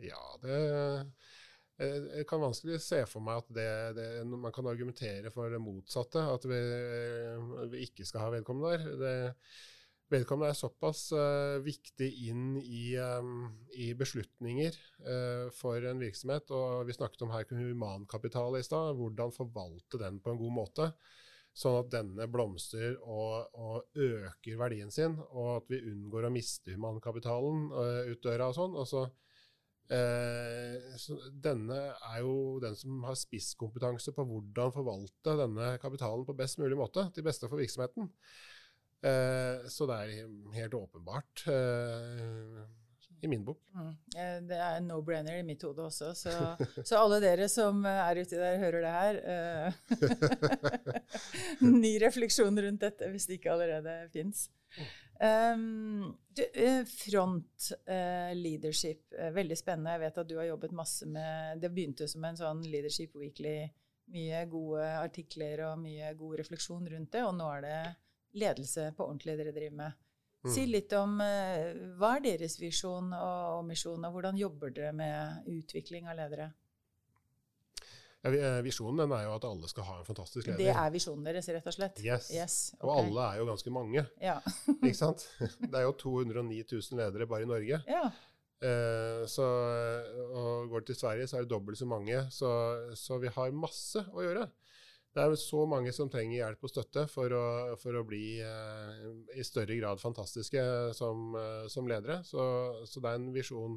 Ja, 0.02 0.22
det 0.42 0.60
jeg 1.74 2.22
kan 2.30 2.38
vanskelig 2.38 2.76
se 2.84 3.00
for 3.10 3.24
meg 3.26 3.40
at 3.40 3.48
det, 3.50 3.70
det, 3.96 4.04
man 4.30 4.52
kan 4.54 4.68
argumentere 4.70 5.32
for 5.34 5.50
det 5.50 5.58
motsatte. 5.58 6.22
At 6.22 6.44
vi, 6.46 6.58
vi 7.72 7.80
ikke 7.88 8.06
skal 8.06 8.22
ha 8.22 8.28
vedkommende 8.36 8.76
der. 8.76 8.92
Det, 9.00 9.32
vedkommende 10.12 10.52
er 10.52 10.58
såpass 10.58 11.06
uh, 11.16 11.58
viktig 11.64 12.08
inn 12.28 12.54
i, 12.60 12.94
um, 13.00 13.48
i 13.72 13.92
beslutninger 13.96 14.76
uh, 15.06 15.50
for 15.54 15.84
en 15.88 16.02
virksomhet. 16.02 16.52
Og 16.54 16.84
vi 16.88 16.96
snakket 16.96 17.24
om 17.26 17.34
her 17.34 17.48
humankapital 17.50 18.58
i 18.58 18.64
stad. 18.66 18.94
Hvordan 18.98 19.34
forvalte 19.34 20.00
den 20.00 20.20
på 20.20 20.34
en 20.34 20.40
god 20.40 20.56
måte. 20.60 20.90
Sånn 21.54 21.78
at 21.78 21.90
denne 21.92 22.26
blomstrer 22.26 22.96
og, 22.98 23.52
og, 23.54 23.84
øker 23.94 24.56
verdien 24.58 24.90
sin, 24.90 25.12
og 25.30 25.60
at 25.60 25.68
vi 25.70 25.84
unngår 25.86 26.26
å 26.26 26.32
miste 26.34 26.74
humankapitalen 26.74 27.68
uh, 27.70 28.00
ut 28.10 28.24
døra 28.24 28.50
og 28.50 28.58
sånn. 28.58 28.74
Og 28.74 28.88
så, 28.90 29.04
så 30.96 31.14
denne 31.44 31.76
er 31.92 32.22
jo 32.24 32.56
den 32.58 32.72
som 32.74 33.02
har 33.04 33.18
spisskompetanse 33.20 34.14
på 34.16 34.24
hvordan 34.26 34.72
forvalte 34.72 35.34
denne 35.38 35.74
kapitalen 35.78 36.24
på 36.24 36.34
best 36.38 36.58
mulig 36.58 36.78
måte, 36.80 37.04
til 37.14 37.26
beste 37.26 37.50
for 37.52 37.60
virksomheten. 37.60 38.08
Eh, 39.04 39.66
så 39.68 39.86
det 39.90 39.96
er 40.00 40.28
helt 40.56 40.74
åpenbart 40.78 41.44
eh, 41.52 42.62
i 43.20 43.28
min 43.28 43.44
bok. 43.44 43.60
Mm. 43.76 43.92
Det 44.48 44.56
er 44.56 44.78
en 44.78 44.88
no-brainer 44.88 45.40
i 45.40 45.46
mitt 45.46 45.62
hode 45.66 45.84
også. 45.84 46.12
Så, 46.16 46.32
så, 46.88 46.98
alle 47.00 47.20
dere 47.24 47.48
som 47.52 47.84
er 47.88 48.20
uti 48.20 48.38
der, 48.40 48.60
hører 48.62 48.84
det 48.84 48.94
her. 48.96 49.22
Eh, 49.34 49.72
ny 51.84 51.96
refleksjon 52.02 52.60
rundt 52.66 52.84
dette, 52.86 53.10
hvis 53.12 53.28
det 53.28 53.40
ikke 53.40 53.52
allerede 53.56 53.98
fins. 54.14 54.46
Um, 55.20 56.16
front 56.90 57.68
uh, 57.86 58.32
leadership, 58.34 59.04
uh, 59.14 59.30
veldig 59.36 59.56
spennende. 59.56 59.92
Jeg 59.94 60.02
vet 60.02 60.18
at 60.24 60.28
du 60.28 60.34
har 60.40 60.48
jobbet 60.48 60.74
masse 60.74 61.06
med 61.06 61.60
Det 61.62 61.70
begynte 61.70 62.08
som 62.10 62.24
en 62.26 62.40
sånn 62.40 62.64
Leadership 62.66 63.14
Weekly. 63.20 63.60
Mye 64.12 64.42
gode 64.50 64.88
artikler 64.98 65.62
og 65.68 65.78
mye 65.80 66.10
god 66.18 66.40
refleksjon 66.42 66.90
rundt 66.90 67.14
det, 67.14 67.22
og 67.24 67.36
nå 67.38 67.46
er 67.54 67.62
det 67.64 67.78
ledelse 68.34 68.90
på 68.96 69.06
ordentlig 69.06 69.38
dere 69.38 69.54
driver 69.54 69.78
med. 69.82 70.00
Si 70.44 70.66
mm. 70.66 70.70
litt 70.70 70.92
om 70.98 71.16
uh, 71.24 71.94
hva 71.96 72.16
er 72.18 72.26
deres 72.26 72.58
visjon 72.60 73.08
og, 73.16 73.38
og, 73.56 73.62
misjon, 73.64 74.04
og 74.04 74.12
hvordan 74.12 74.36
jobber 74.36 74.74
dere 74.76 74.92
med 74.96 75.48
utvikling 75.48 76.10
av 76.10 76.18
ledere? 76.18 76.50
Ja, 78.24 78.32
eh, 78.32 78.58
visjonen 78.64 79.12
er 79.12 79.26
jo 79.26 79.32
at 79.34 79.44
alle 79.44 79.68
skal 79.68 79.84
ha 79.84 79.98
en 80.00 80.06
fantastisk 80.06 80.46
leder. 80.48 80.60
Det 80.60 80.70
er 80.72 80.92
visjonen 80.92 81.26
deres, 81.28 81.48
rett 81.52 81.66
og 81.68 81.74
slett? 81.76 81.98
Yes. 82.00 82.30
yes 82.32 82.54
okay. 82.78 82.86
Og 82.86 82.92
alle 83.02 83.24
er 83.26 83.40
jo 83.40 83.48
ganske 83.50 83.72
mange. 83.72 84.04
Ja. 84.20 84.38
ikke 84.78 84.96
sant? 84.96 85.26
Det 85.40 85.74
er 85.76 85.84
jo 85.84 85.92
209 86.00 86.62
000 86.72 87.00
ledere 87.02 87.28
bare 87.28 87.44
i 87.44 87.50
Norge. 87.50 87.80
Ja. 87.88 88.04
Uh, 88.64 89.24
så, 89.28 89.44
og 90.24 90.72
går 90.72 90.84
du 90.84 90.92
til 90.92 91.00
Sverige, 91.00 91.28
så 91.28 91.36
er 91.36 91.44
det 91.44 91.52
dobbelt 91.52 91.80
så 91.80 91.88
mange. 91.88 92.20
Så, 92.32 92.50
så 92.96 93.20
vi 93.20 93.32
har 93.32 93.52
masse 93.52 94.04
å 94.12 94.24
gjøre 94.24 94.48
det 95.14 95.22
er 95.22 95.36
så 95.38 95.62
mange 95.70 95.92
som 95.94 96.10
trenger 96.10 96.40
hjelp 96.40 96.64
og 96.66 96.70
støtte 96.72 97.04
for 97.10 97.30
å, 97.36 97.44
for 97.78 97.94
å 98.00 98.04
bli 98.06 98.40
eh, 98.42 99.04
i 99.38 99.44
større 99.46 99.76
grad 99.78 100.02
fantastiske 100.02 100.64
som, 100.98 101.28
eh, 101.38 101.66
som 101.70 101.86
ledere. 101.86 102.18
Så, 102.26 102.42
så, 102.90 103.02
det 103.02 103.12
er 103.12 103.20
en 103.20 103.28
visjon 103.34 103.76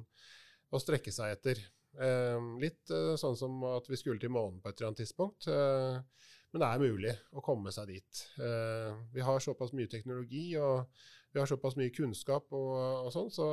å 0.73 0.81
strekke 0.81 1.13
seg 1.13 1.35
etter. 1.35 1.61
Eh, 2.01 2.49
litt 2.63 2.89
eh, 2.93 3.13
sånn 3.21 3.37
som 3.37 3.61
at 3.69 3.89
vi 3.89 3.99
skulle 4.01 4.21
til 4.23 4.33
månen 4.33 4.57
på 4.63 4.71
et 4.71 4.79
eller 4.79 4.89
annet 4.89 5.03
tidspunkt. 5.03 5.49
Eh, 5.53 6.25
men 6.53 6.63
det 6.63 6.71
er 6.71 6.81
mulig 6.81 7.13
å 7.37 7.45
komme 7.45 7.73
seg 7.75 7.93
dit. 7.93 8.25
Eh, 8.41 8.97
vi 9.13 9.29
har 9.29 9.43
såpass 9.43 9.75
mye 9.77 9.93
teknologi 9.93 10.49
og 10.57 10.89
vi 11.35 11.43
har 11.43 11.49
såpass 11.49 11.77
mye 11.77 11.93
kunnskap 11.93 12.49
og, 12.55 12.75
og 13.05 13.13
sånn, 13.13 13.29
så 13.29 13.47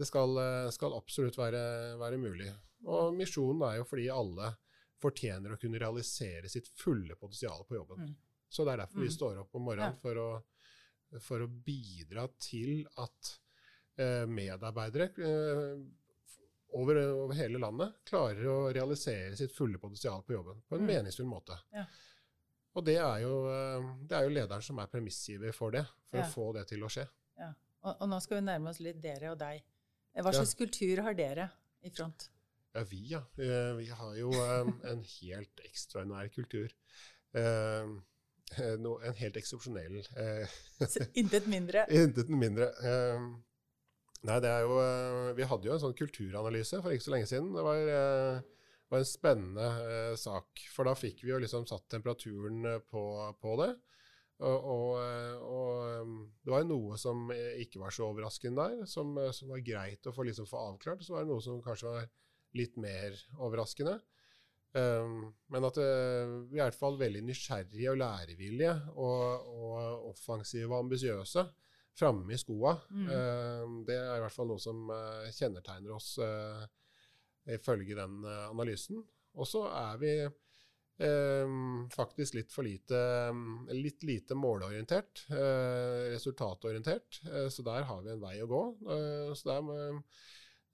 det 0.00 0.06
skal, 0.08 0.38
skal 0.72 0.94
absolutt 0.96 1.36
være, 1.36 1.64
være 2.00 2.18
mulig. 2.18 2.48
Og 2.88 3.12
misjonen 3.18 3.66
er 3.68 3.82
jo 3.82 3.88
fordi 3.90 4.08
alle 4.12 4.54
fortjener 5.02 5.54
å 5.54 5.58
kunne 5.60 5.80
realisere 5.80 6.48
sitt 6.48 6.68
fulle 6.68 7.16
potensial 7.16 7.64
på 7.68 7.76
jobben. 7.78 8.04
Mm. 8.04 8.14
Så 8.48 8.64
det 8.64 8.74
er 8.74 8.84
derfor 8.84 9.02
mm. 9.02 9.04
vi 9.04 9.14
står 9.14 9.40
opp 9.42 9.58
om 9.58 9.66
morgenen, 9.66 9.98
for, 10.02 10.20
å, 10.20 11.18
for, 11.20 11.44
å, 11.44 11.48
bidra 11.48 12.28
til 12.38 12.84
at 13.02 13.32
eh, 13.98 14.24
medarbeidere 14.30 15.08
eh, 15.18 15.72
over, 16.78 17.00
over, 17.24 17.34
hele 17.38 17.58
landet 17.62 18.00
klarer 18.06 18.46
å 18.50 18.58
realisere 18.74 19.34
sitt 19.38 19.54
fulle 19.54 19.78
potensial 19.82 20.22
på 20.26 20.36
jobben 20.36 20.62
på 20.68 20.78
en 20.78 20.84
mm. 20.86 20.92
meningsfull 20.92 21.28
måte. 21.30 21.58
Ja. 21.74 21.86
Og 22.74 22.86
det 22.86 22.96
er, 22.98 23.18
jo, 23.22 23.34
eh, 23.50 23.90
det 24.06 24.18
er, 24.18 24.28
jo, 24.28 24.34
lederen 24.38 24.66
som 24.66 24.78
er 24.82 24.90
premissgiver 24.90 25.54
for 25.54 25.74
det, 25.74 25.84
for 26.10 26.22
ja. 26.22 26.26
å 26.26 26.32
få 26.32 26.48
det 26.56 26.66
til 26.70 26.86
å 26.86 26.90
skje. 26.90 27.06
Ja. 27.38 27.52
Og, 27.84 27.92
og, 27.92 28.06
nå 28.10 28.20
skal 28.22 28.40
vi 28.40 28.46
nærme 28.46 28.70
oss 28.70 28.80
litt 28.82 29.02
dere 29.02 29.34
og 29.34 29.38
deg. 29.42 29.66
Hva 30.14 30.30
slags 30.30 30.54
kultur 30.58 31.02
har 31.02 31.18
dere 31.18 31.50
i 31.82 31.90
front? 31.90 32.28
Ja, 32.74 32.82
vi, 32.90 33.00
ja. 33.12 33.22
Eh, 33.38 33.70
vi 33.78 33.88
har 33.94 34.16
jo 34.18 34.32
en 34.34 35.04
helt 35.06 35.64
ekstraordinær 35.68 36.30
kultur. 36.34 36.74
Eh, 37.34 37.94
en 38.60 39.16
helt 39.18 39.36
eksepsjonell 39.40 40.02
Intet 41.18 41.46
mindre? 41.50 41.86
Intet 42.02 42.28
mindre. 42.30 42.68
Nei, 44.24 44.36
det 44.40 44.50
er 44.50 44.66
jo 44.66 44.76
Vi 45.38 45.46
hadde 45.48 45.68
jo 45.68 45.72
en 45.74 45.82
sånn 45.82 45.96
kulturanalyse 45.96 46.82
for 46.82 46.94
ikke 46.94 47.06
så 47.06 47.14
lenge 47.14 47.30
siden. 47.30 47.54
Det 47.56 47.64
var, 47.64 47.80
var 48.94 49.02
en 49.02 49.08
spennende 49.08 49.66
eh, 49.88 50.14
sak. 50.18 50.62
For 50.74 50.88
da 50.88 50.94
fikk 50.98 51.24
vi 51.24 51.32
jo 51.32 51.40
liksom 51.42 51.66
satt 51.68 51.88
temperaturen 51.92 52.64
eh, 52.68 52.80
på, 52.90 53.04
på 53.40 53.56
det. 53.62 53.72
Og, 54.44 54.66
og, 54.74 54.88
eh, 54.98 55.34
og, 55.46 56.12
det 56.44 56.52
var 56.52 56.66
noe 56.68 56.98
som 57.00 57.28
ikke 57.32 57.80
var 57.82 57.94
så 57.94 58.08
overraskende 58.10 58.66
der, 58.66 58.88
som, 58.90 59.14
som 59.34 59.54
var 59.54 59.64
greit 59.66 60.06
å 60.06 60.14
få, 60.14 60.26
liksom, 60.28 60.48
få 60.50 60.62
avklart. 60.72 61.04
Så 61.06 61.16
var 61.16 61.24
det 61.24 61.32
noe 61.32 61.44
som 61.44 61.62
kanskje 61.64 61.90
var 61.90 62.10
litt 62.58 62.78
mer 62.80 63.16
overraskende. 63.38 63.98
Um, 64.74 65.28
men 65.54 65.64
at 65.68 65.76
uh, 65.78 66.30
vi 66.50 66.58
er 66.58 66.64
i 66.64 66.66
hvert 66.66 66.78
fall 66.78 66.96
veldig 66.98 67.20
nysgjerrige 67.28 67.92
og 67.92 68.00
lærevillige 68.00 68.72
og, 68.98 69.44
og 69.54 70.08
offensive 70.10 70.66
og 70.72 70.80
ambisiøse 70.80 71.44
framme 71.94 72.34
i 72.34 72.38
skoa. 72.40 72.72
Mm. 72.90 73.04
Uh, 73.06 73.76
det 73.86 74.00
er 74.00 74.16
i 74.16 74.24
hvert 74.24 74.34
fall 74.34 74.50
noe 74.50 74.62
som 74.62 74.88
uh, 74.90 75.28
kjennetegner 75.30 75.94
oss 75.94 76.16
ifølge 77.54 77.94
den 77.94 78.24
analysen. 78.24 79.02
Og 79.36 79.46
så 79.46 79.66
er 79.68 79.98
vi 80.00 80.12
faktisk 81.92 82.36
litt 82.38 82.52
for 82.54 82.64
lite 82.64 83.00
litt 83.74 84.04
lite 84.06 84.36
målorientert, 84.38 85.24
resultatorientert. 86.14 87.18
så 87.50 87.64
der 87.66 87.84
har 87.90 88.00
vi 88.06 88.12
en 88.14 88.22
vei 88.22 88.36
å 88.40 88.46
gå. 88.48 88.62
så 89.34 89.48
der 89.50 89.66
må 89.66 89.76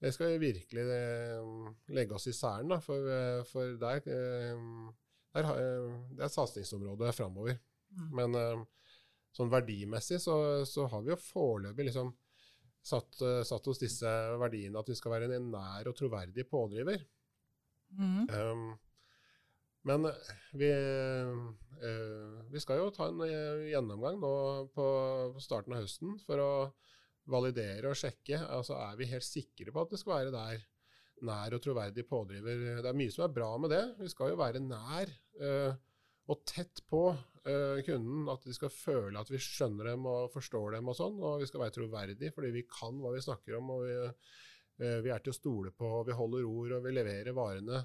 det 0.00 0.14
skal 0.14 0.32
vi 0.32 0.48
virkelig 0.48 0.84
eh, 0.94 1.48
legge 1.92 2.16
oss 2.16 2.26
i 2.30 2.32
særen, 2.32 2.72
for, 2.80 3.04
eh, 3.04 3.42
for 3.48 3.76
der, 3.80 4.00
eh, 4.08 4.62
der, 5.34 5.50
det 6.16 6.22
er 6.22 6.28
et 6.30 6.36
satsingsområde 6.36 7.12
framover. 7.12 7.58
Mm. 7.90 8.10
Men 8.16 8.66
sånn 9.34 9.50
verdimessig 9.52 10.20
så, 10.22 10.34
så, 10.66 10.86
har 10.90 11.02
vi 11.04 11.12
jo 11.12 11.20
foreløpig 11.20 11.88
liksom 11.90 12.12
satt, 12.86 13.18
satt 13.46 13.66
oss 13.68 13.82
disse 13.82 14.10
verdiene 14.40 14.80
at 14.80 14.88
vi 14.88 14.96
skal 14.98 15.12
være 15.16 15.28
en 15.36 15.50
nær 15.52 15.90
og 15.90 15.98
troverdig 15.98 16.46
pådriver. 16.48 17.02
Mm. 17.98 18.30
Um, 18.30 18.64
men 19.90 20.06
vi, 20.54 20.70
uh, 20.70 22.38
vi, 22.52 22.62
skal 22.62 22.78
jo 22.78 22.92
ta 22.94 23.08
en 23.10 23.20
gjennomgang 23.66 24.20
nå 24.22 24.32
på, 24.74 24.86
på 25.34 25.42
starten 25.42 25.74
av 25.74 25.82
høsten 25.82 26.14
for 26.24 26.42
å 26.42 26.50
validere 27.28 27.90
og 27.90 27.98
sjekke. 27.98 28.38
altså 28.48 28.76
Er 28.78 28.96
vi 28.98 29.08
helt 29.10 29.26
sikre 29.26 29.72
på 29.72 29.84
at 29.84 29.92
det 29.92 30.00
skal 30.00 30.16
være 30.16 30.34
der 30.34 30.64
nær 31.26 31.56
og 31.56 31.62
troverdig 31.62 32.06
pådriver? 32.08 32.80
Det 32.80 32.88
er 32.88 32.96
mye 32.96 33.12
som 33.12 33.26
er 33.26 33.34
bra 33.34 33.50
med 33.60 33.74
det. 33.74 33.84
Vi 34.00 34.10
skal 34.12 34.32
jo 34.32 34.40
være 34.40 34.62
nær 34.64 35.12
uh, 35.42 35.72
og 36.30 36.44
tett 36.48 36.82
på 36.88 37.02
uh, 37.12 37.78
kunden. 37.86 38.28
At 38.32 38.46
de 38.46 38.56
skal 38.56 38.72
føle 38.74 39.20
at 39.20 39.30
vi 39.30 39.42
skjønner 39.42 39.92
dem 39.92 40.08
og 40.10 40.30
forstår 40.34 40.78
dem 40.78 40.90
og 40.90 40.98
sånn. 40.98 41.20
Og 41.20 41.44
vi 41.44 41.50
skal 41.50 41.66
være 41.66 41.76
troverdige 41.78 42.34
fordi 42.36 42.54
vi 42.56 42.66
kan 42.70 42.98
hva 43.02 43.14
vi 43.14 43.24
snakker 43.24 43.60
om. 43.60 43.72
og 43.76 43.86
vi, 43.86 43.96
uh, 44.80 44.98
vi 45.04 45.12
er 45.12 45.24
til 45.24 45.34
å 45.34 45.40
stole 45.40 45.74
på, 45.76 45.94
vi 46.08 46.16
holder 46.16 46.48
ord 46.48 46.78
og 46.78 46.84
vi 46.88 46.96
leverer 46.96 47.36
varene. 47.36 47.84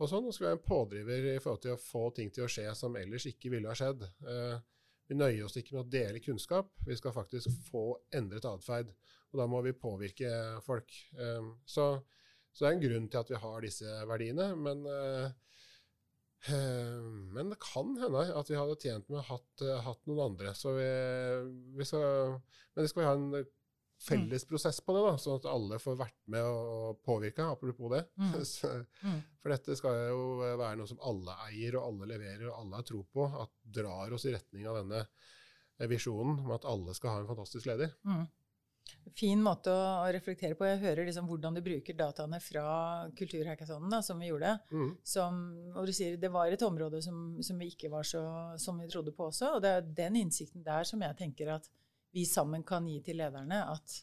Og 0.00 0.08
sånn, 0.08 0.24
og 0.24 0.32
skal 0.32 0.46
være 0.48 0.56
en 0.56 0.64
pådriver 0.64 1.26
i 1.34 1.40
forhold 1.44 1.60
til 1.60 1.74
å 1.74 1.80
få 1.80 2.06
ting 2.16 2.30
til 2.32 2.46
å 2.46 2.48
skje 2.48 2.70
som 2.78 2.94
ellers 2.96 3.26
ikke 3.28 3.50
ville 3.52 3.68
ha 3.68 3.76
skjedd. 3.76 4.06
Uh, 4.24 4.56
vi 5.10 5.18
nøyer 5.18 5.42
oss 5.46 5.58
ikke 5.58 5.74
med 5.74 5.82
å 5.82 5.90
dele 5.90 6.22
kunnskap, 6.22 6.70
vi 6.86 6.96
skal 6.98 7.14
faktisk 7.14 7.50
få 7.66 7.84
endret 8.14 8.46
atferd. 8.46 8.92
Og 9.30 9.38
da 9.40 9.46
må 9.50 9.60
vi 9.62 9.76
påvirke 9.78 10.30
folk. 10.62 10.90
Um, 11.18 11.52
så, 11.66 11.92
så, 12.50 12.62
det 12.62 12.68
er 12.68 12.76
en 12.76 12.84
grunn 12.84 13.08
til 13.10 13.20
at 13.20 13.30
vi 13.30 13.40
har 13.42 13.64
disse 13.66 13.94
verdiene. 14.10 14.48
Men, 14.58 14.82
uh, 14.86 15.30
men 17.34 17.50
det 17.52 17.58
kan 17.62 17.94
hende 18.00 18.26
at 18.38 18.50
vi 18.50 18.58
hadde 18.58 18.78
tjent 18.80 19.10
med 19.10 19.20
å 19.20 19.26
ha 19.28 19.38
hatt, 19.86 20.06
noen 20.06 20.24
andre. 20.30 20.54
Vi, 20.78 20.90
vi 21.78 21.86
skal, 21.86 22.38
men 22.74 22.86
det 22.86 22.92
skal 22.92 23.02
vi 23.02 23.08
ha 23.10 23.16
en 23.18 23.50
felles 24.00 24.44
prosess 24.48 24.80
på 24.80 24.94
det, 24.96 25.02
da, 25.04 25.12
sånn 25.20 25.38
at 25.40 25.48
alle 25.50 25.78
får 25.80 25.98
vært 26.00 26.18
med 26.32 26.46
og 26.46 27.00
påvirke. 27.04 27.44
Apropos 27.52 27.92
det. 27.92 28.02
Mm. 28.16 28.32
Så, 28.48 28.72
mm. 29.04 29.20
for 29.42 29.54
dette 29.54 29.76
skal 29.78 30.00
jo 30.08 30.24
være 30.40 30.78
noe 30.80 30.88
som 30.90 31.02
alle 31.04 31.36
eier, 31.50 31.76
og 31.76 31.90
alle 31.90 32.10
leverer, 32.14 32.48
og 32.48 32.62
alle 32.62 32.80
har 32.80 32.88
tro 32.88 33.04
på. 33.04 33.28
At 33.44 33.54
drar 33.80 34.16
oss 34.16 34.26
i 34.28 34.34
retning 34.34 34.68
av 34.70 34.80
denne 34.80 35.04
visjonen 35.90 36.42
om 36.42 36.52
at 36.52 36.68
alle 36.68 36.94
skal 36.96 37.14
ha 37.14 37.22
en 37.22 37.28
fantastisk 37.30 37.68
leder. 37.68 37.92
Mm. 38.04 38.24
Fin 39.16 39.40
måte 39.42 39.72
å 39.72 40.08
reflektere 40.12 40.56
på. 40.58 40.66
Jeg 40.66 40.80
hører 40.82 41.06
liksom 41.08 41.28
hvordan 41.28 41.56
du 41.56 41.62
bruker 41.64 41.96
dataene 41.96 42.40
fra 42.42 42.64
kulturhackathonen, 43.18 44.00
som 44.04 44.20
vi 44.20 44.30
gjorde. 44.30 44.54
Mm. 44.72 44.90
Som, 45.06 45.40
og 45.74 45.88
du 45.88 45.92
sier 45.96 46.16
det 46.20 46.32
var 46.32 46.52
et 46.52 46.64
område 46.64 47.02
som, 47.04 47.38
som 47.44 47.60
vi 47.60 47.70
ikke 47.72 47.90
var 47.92 48.06
så 48.06 48.22
som 48.60 48.80
vi 48.80 48.88
trodde 48.90 49.14
på 49.16 49.28
også. 49.28 49.54
Og 49.56 49.64
det 49.64 49.74
er 49.76 49.92
den 50.02 50.20
innsikten 50.22 50.64
der 50.66 50.88
som 50.88 51.04
jeg 51.04 51.18
tenker 51.20 51.52
at 51.56 51.68
vi 52.12 52.26
sammen 52.26 52.64
kan 52.66 52.86
gi 52.88 52.98
til 53.06 53.20
lederne 53.20 53.60
at, 53.70 53.96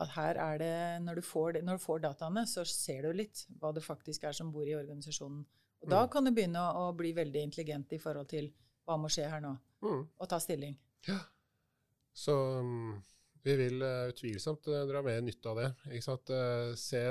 at 0.00 0.14
her 0.16 0.40
er 0.40 0.60
det 0.62 0.74
når 1.04 1.20
du, 1.20 1.24
får, 1.26 1.60
når 1.64 1.80
du, 1.80 1.84
får, 1.84 2.04
dataene, 2.06 2.46
så 2.48 2.64
ser 2.68 3.06
du 3.06 3.12
litt 3.16 3.44
hva 3.60 3.72
det 3.76 3.84
faktisk 3.84 4.24
er 4.28 4.36
som 4.36 4.52
bor 4.54 4.68
i 4.68 4.76
organisasjonen. 4.78 5.44
Og 5.80 5.88
mm. 5.88 5.92
da 5.92 6.06
kan 6.12 6.26
du 6.26 6.32
begynne 6.36 6.62
å, 6.62 6.88
å, 6.88 6.96
bli 6.96 7.12
veldig 7.16 7.44
intelligent 7.50 7.92
i 7.96 8.00
forhold 8.00 8.30
til 8.32 8.50
hva 8.88 8.96
må 9.00 9.10
skje 9.12 9.28
her 9.30 9.44
nå, 9.44 9.54
mm. 9.84 10.02
og 10.20 10.28
ta 10.28 10.40
stilling. 10.42 10.76
Ja. 11.08 11.20
Så 12.16 12.34
um, 12.60 12.98
vi 13.44 13.56
vil 13.56 13.82
uh, 13.82 14.08
utvilsomt 14.10 14.68
uh, 14.68 14.82
dra 14.88 15.02
mer 15.04 15.20
nytte 15.24 15.52
av 15.52 15.60
det. 15.60 15.68
Uh, 16.08 16.72
se, 16.76 17.04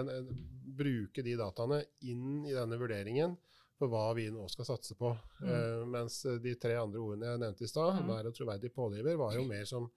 bruke 0.80 1.24
de 1.26 1.38
dataene 1.40 1.82
inn 2.10 2.44
i 2.46 2.54
denne 2.54 2.78
vurderingen 2.78 3.38
for 3.80 3.90
hva 3.90 4.10
vi 4.18 4.28
nå 4.34 4.44
skal 4.52 4.68
satse 4.68 4.98
på. 5.00 5.14
Mm. 5.40 5.86
mens 5.88 6.18
de 6.44 6.52
tre 6.60 6.74
andre 6.76 7.00
ordene 7.00 7.30
jeg 7.30 7.40
nevnte 7.40 7.64
i 7.64 7.70
stad, 7.72 8.02
mm. 8.02 8.10
vær 8.12 8.28
og 8.28 8.36
troverdig 8.36 8.74
pådriver, 8.76 9.16
var 9.16 9.38
jo 9.38 9.46
mer 9.54 9.64
som 9.70 9.88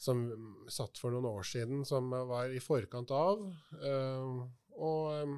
som 0.00 0.24
satt 0.72 0.98
for 0.98 1.12
noen 1.12 1.28
år 1.28 1.44
siden, 1.44 1.84
som 1.84 2.08
var 2.10 2.48
i 2.48 2.60
forkant 2.62 3.10
av. 3.12 3.42
Uh, 3.76 4.46
og 4.80 5.24
um, 5.26 5.34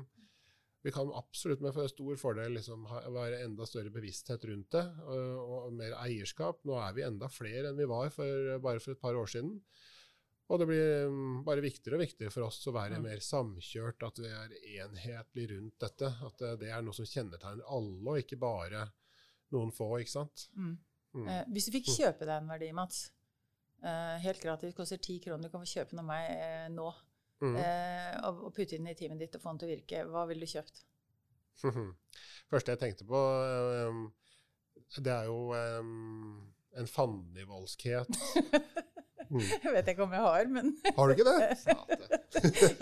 vi 0.82 0.92
kan 0.94 1.10
absolutt 1.18 1.62
med 1.62 1.74
stor 1.90 2.18
fordel 2.18 2.54
liksom, 2.54 2.84
ha, 2.90 3.00
være 3.10 3.40
enda 3.42 3.66
større 3.66 3.90
bevissthet 3.94 4.44
rundt 4.50 4.76
det, 4.76 4.84
uh, 5.02 5.40
og 5.42 5.72
mer 5.74 5.96
eierskap. 6.04 6.60
Nå 6.68 6.76
er 6.78 6.94
vi 6.94 7.06
enda 7.06 7.30
flere 7.30 7.72
enn 7.72 7.80
vi 7.80 7.88
var 7.90 8.12
for, 8.14 8.52
bare 8.62 8.82
for 8.82 8.94
et 8.94 9.02
par 9.02 9.18
år 9.18 9.32
siden. 9.34 9.56
Og 10.52 10.60
det 10.60 10.68
blir 10.68 11.08
um, 11.10 11.40
bare 11.46 11.64
viktigere 11.64 11.98
og 11.98 12.04
viktigere 12.04 12.34
for 12.34 12.46
oss 12.46 12.60
å 12.70 12.74
være 12.76 13.00
mm. 13.00 13.08
mer 13.08 13.22
samkjørt, 13.24 14.04
at 14.06 14.20
vi 14.22 14.30
er 14.30 14.54
enhetlig 14.84 15.48
rundt 15.56 15.78
dette. 15.82 16.12
At 16.28 16.38
det, 16.38 16.52
det 16.62 16.70
er 16.70 16.84
noe 16.86 16.94
som 16.94 17.08
kjennetegner 17.08 17.66
alle, 17.66 17.98
og 18.04 18.22
ikke 18.22 18.38
bare 18.38 18.84
noen 19.56 19.74
få. 19.74 19.90
ikke 19.98 20.14
sant? 20.20 20.46
Mm. 20.54 20.76
Mm. 21.18 21.26
Eh, 21.26 21.42
hvis 21.56 21.66
du 21.66 21.74
fikk 21.74 21.90
kjøpe 21.96 22.28
deg 22.28 22.36
en 22.36 22.52
verdi, 22.52 22.70
Mats, 22.76 23.08
Uh, 23.12 23.21
helt 24.22 24.42
gratis. 24.42 24.74
Koster 24.76 25.00
ti 25.02 25.18
kroner. 25.22 25.48
Du 25.48 25.52
kan 25.52 25.64
få 25.64 25.70
kjøpe 25.72 25.94
den 25.94 26.02
av 26.04 26.08
meg 26.08 26.28
uh, 26.38 26.68
nå. 26.74 26.88
Mm. 27.42 27.56
Uh, 27.58 28.16
og, 28.28 28.48
putte 28.54 28.78
inn 28.78 28.86
i 28.86 28.94
teamet 28.98 29.24
ditt 29.24 29.38
og 29.38 29.42
få 29.42 29.52
den 29.52 29.62
til 29.62 29.68
å 29.68 29.72
virke. 29.72 30.02
Hva 30.10 30.26
ville 30.30 30.46
du 30.46 30.52
kjøpt? 30.52 30.84
første 32.52 32.74
jeg 32.74 32.80
tenkte 32.80 33.06
på, 33.08 33.18
det 35.04 35.12
er 35.12 35.28
jo 35.28 35.52
en 35.52 36.88
fandenivoldskhet. 36.88 38.08
Mm. 39.32 39.40
Jeg 39.64 39.72
vet 39.72 39.86
ikke 39.88 40.04
om 40.04 40.12
jeg 40.12 40.20
har, 40.20 40.48
men 40.52 40.66
Har 40.96 41.08
du 41.08 41.14
ikke 41.14 41.24
det? 41.24 41.46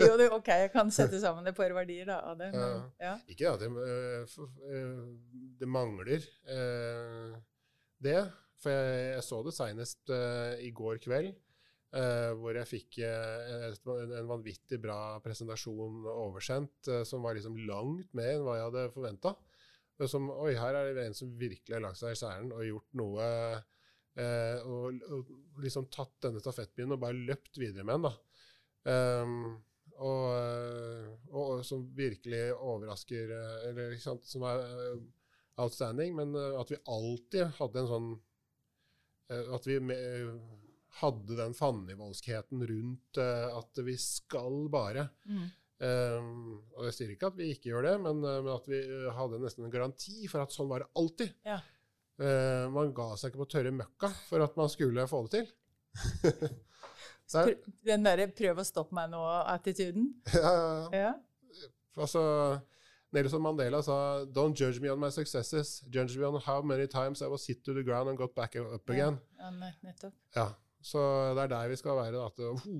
jo, 0.01 0.15
det, 0.19 0.25
ok, 0.35 0.49
jeg 0.49 0.71
kan 0.73 0.89
sette 0.91 1.19
sammen 1.21 1.47
et 1.47 1.55
par 1.55 1.71
verdier 1.75 2.09
da, 2.09 2.17
av 2.27 2.39
det. 2.39 2.49
Men, 2.51 2.81
ja. 2.99 3.13
Ikke 3.31 3.53
at 3.53 3.61
det, 3.61 3.69
det 5.61 5.69
mangler 5.69 6.09
det. 8.03 8.17
For 8.61 8.73
jeg, 8.73 9.05
jeg 9.15 9.23
så 9.25 9.39
det 9.45 9.55
seinest 9.55 10.11
uh, 10.13 10.53
i 10.61 10.69
går 10.75 10.99
kveld, 11.01 11.31
uh, 11.97 12.31
hvor 12.37 12.57
jeg 12.59 12.69
fikk 12.69 12.99
uh, 13.01 13.71
en, 13.71 14.13
en, 14.19 14.29
vanvittig 14.29 14.77
bra 14.83 15.17
presentasjon 15.23 16.05
oversendt, 16.11 16.91
som 17.07 17.25
var 17.25 17.37
liksom 17.37 17.57
langt 17.69 18.13
mer 18.17 18.35
enn 18.35 18.45
hva 18.45 18.59
jeg 18.59 18.69
hadde 18.69 18.91
forventa. 18.93 19.35
Som 20.09 20.31
Oi, 20.33 20.55
her 20.57 20.77
er 20.77 20.95
det 20.97 21.03
en 21.05 21.17
som 21.17 21.33
virkelig 21.37 21.75
har 21.75 21.83
lagt 21.83 21.99
seg 21.99 22.15
i 22.15 22.17
selen 22.17 22.49
og 22.55 22.63
gjort 22.65 22.95
noe 22.97 23.25
og, 24.17 25.03
og, 25.13 25.27
liksom 25.61 25.85
tatt 25.93 26.15
denne 26.25 26.41
stafettpinnen 26.41 26.95
og 26.95 27.03
bare 27.03 27.19
løpt 27.29 27.59
videre 27.61 27.85
med 27.85 27.99
den. 27.99 28.07
da. 28.07 28.15
Um, 29.21 29.35
og, 30.01 30.25
og, 31.29 31.51
som 31.67 31.83
virkelig 31.93 32.47
overrasker 32.55 33.29
Eller 33.67 33.93
ikke 33.93 34.07
sant, 34.07 34.25
som 34.25 34.47
er 34.49 34.63
outstanding, 35.61 36.17
men 36.17 36.33
at 36.33 36.73
vi 36.73 36.81
alltid 36.89 37.53
hadde 37.59 37.83
en 37.83 37.91
sånn 37.91 38.09
Eh, 38.15 38.30
at 39.31 39.67
vi 39.67 39.77
hadde 40.99 41.37
den 41.37 41.53
fandenivoldskheten 41.55 42.63
rundt 42.67 43.19
eh, 43.21 43.57
at 43.57 43.83
vi 43.85 43.97
skal 43.99 44.65
bare. 44.71 45.07
Mm. 45.25 45.49
Um, 45.81 46.33
og 46.75 46.85
jeg 46.89 46.93
sier 46.93 47.13
ikke 47.15 47.31
at 47.31 47.37
vi 47.39 47.47
ikke 47.55 47.71
gjør 47.71 47.87
det, 47.87 47.93
men, 48.03 48.19
men, 48.21 48.49
at 48.53 48.67
vi 48.69 48.81
hadde 49.15 49.39
nesten 49.41 49.65
en 49.65 49.73
garanti 49.73 50.27
for 50.29 50.43
at 50.43 50.53
sånn 50.53 50.69
var 50.69 50.83
det 50.83 50.91
alltid. 51.01 51.31
Ja. 51.47 51.61
Uh, 52.21 52.67
man 52.73 52.91
ga 52.93 53.07
seg 53.17 53.31
ikke 53.31 53.41
på 53.45 53.49
tørre 53.55 53.71
møkka 53.73 54.11
for 54.27 54.45
at 54.45 54.59
man 54.59 54.69
skulle 54.69 55.07
få 55.09 55.23
det 55.27 55.39
til. 55.39 55.55
Der, 57.31 57.53
den 57.87 58.03
derre 58.03 58.25
'prøv 58.27 58.57
å 58.59 58.63
stoppe 58.67 58.91
meg 58.91 59.07
nå'-attituden? 59.13 60.09
Ja, 60.35 60.49
ja, 60.91 61.03
ja. 61.05 61.11
Altså, 61.95 62.19
Nelson 63.11 63.41
Mandela 63.41 63.81
sa 63.83 64.25
Don't 64.25 64.55
judge 64.55 64.79
me 64.79 64.89
on 64.89 64.99
my 64.99 65.09
successes, 65.11 65.83
judge 65.89 66.17
me 66.17 66.25
on 66.25 66.39
how 66.45 66.61
many 66.61 66.87
times 66.87 67.21
I 67.21 67.27
was 67.27 67.47
hit 67.47 67.63
to 67.65 67.73
the 67.73 67.83
ground 67.83 68.09
and 68.09 68.17
got 68.17 68.35
back 68.35 68.55
up 68.55 68.89
again. 68.89 69.19
Ja, 69.37 69.51
nettopp. 69.81 70.13
Ja, 70.35 70.53
Så 70.81 70.99
det 71.35 71.43
er 71.43 71.47
der 71.47 71.67
vi 71.69 71.75
skal 71.75 71.91
være. 71.97 72.25
At, 72.25 72.39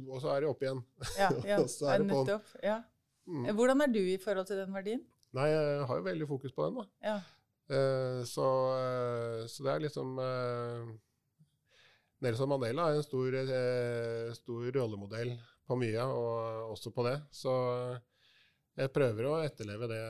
og 0.10 0.22
så 0.22 0.32
er 0.34 0.40
det 0.42 0.50
opp 0.50 0.64
igjen. 0.64 0.82
Ja, 1.18 1.30
ja 1.52 1.98
nettopp. 2.02 2.56
Ja. 2.64 2.82
Mm. 3.28 3.54
Hvordan 3.56 3.82
er 3.82 3.94
du 3.94 4.00
i 4.00 4.18
forhold 4.24 4.48
til 4.50 4.58
den 4.58 4.74
verdien? 4.74 5.04
Nei, 5.34 5.48
jeg 5.48 5.86
har 5.88 6.00
jo 6.00 6.08
veldig 6.08 6.28
fokus 6.28 6.52
på 6.52 6.66
den, 6.66 6.82
da. 6.82 6.88
Ja. 7.06 7.20
Uh, 7.72 8.26
så, 8.28 8.48
uh, 8.76 9.46
så 9.48 9.64
det 9.64 9.72
er 9.72 9.84
liksom 9.86 10.18
uh, 10.20 10.90
Nelson 12.22 12.50
Mandela 12.52 12.90
er 12.90 13.00
en 13.00 13.06
stor, 13.06 13.34
eh, 13.34 14.34
stor 14.38 14.68
rollemodell 14.76 15.32
på 15.66 15.78
mye, 15.80 16.04
og 16.04 16.74
også 16.76 16.92
på 16.94 17.06
det. 17.08 17.16
Så 17.34 17.54
jeg 18.78 18.94
prøver 18.94 19.28
å 19.28 19.36
etterleve 19.46 19.88
det 19.92 20.02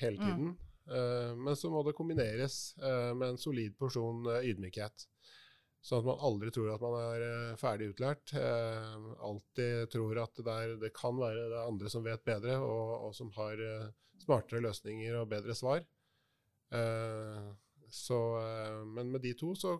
hele 0.00 0.18
Mm. 0.18 0.26
tiden. 0.26 0.58
Eh, 0.86 1.34
men 1.36 1.56
så 1.56 1.70
må 1.72 1.82
det 1.86 1.94
kombineres 1.96 2.76
eh, 2.82 3.14
med 3.16 3.28
en 3.30 3.38
solid 3.40 3.76
porsjon 3.78 4.26
eh, 4.34 4.50
ydmykhet. 4.50 5.06
Sånn 5.84 5.98
at 6.00 6.04
man 6.08 6.18
aldri 6.24 6.50
tror 6.52 6.74
at 6.74 6.80
man 6.80 6.94
er 7.00 7.56
ferdig 7.60 7.90
utlært. 7.94 8.32
Eh, 8.36 8.94
alltid 9.20 9.90
tror 9.92 10.18
at 10.22 10.34
det, 10.36 10.48
er, 10.52 10.76
det 10.80 10.92
kan 10.96 11.16
være 11.16 11.48
det 11.50 11.56
er 11.58 11.66
andre 11.68 11.90
som 11.92 12.04
vet 12.04 12.24
bedre, 12.24 12.58
og, 12.60 13.08
og 13.08 13.14
som 13.16 13.30
har 13.36 13.52
eh, 13.60 13.88
smartere 14.24 14.60
løsninger 14.64 15.16
og 15.20 15.28
bedre 15.32 15.54
svar. 15.56 15.84
Eh, 16.72 17.50
så, 17.94 18.18
men 18.90 19.12
med 19.12 19.22
de 19.22 19.34
to 19.38 19.52
så, 19.54 19.76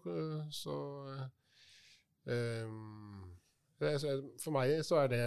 så- 0.53 1.29
For 3.79 4.55
meg 4.55 4.77
så 4.87 5.01
er 5.03 5.09
det 5.11 5.23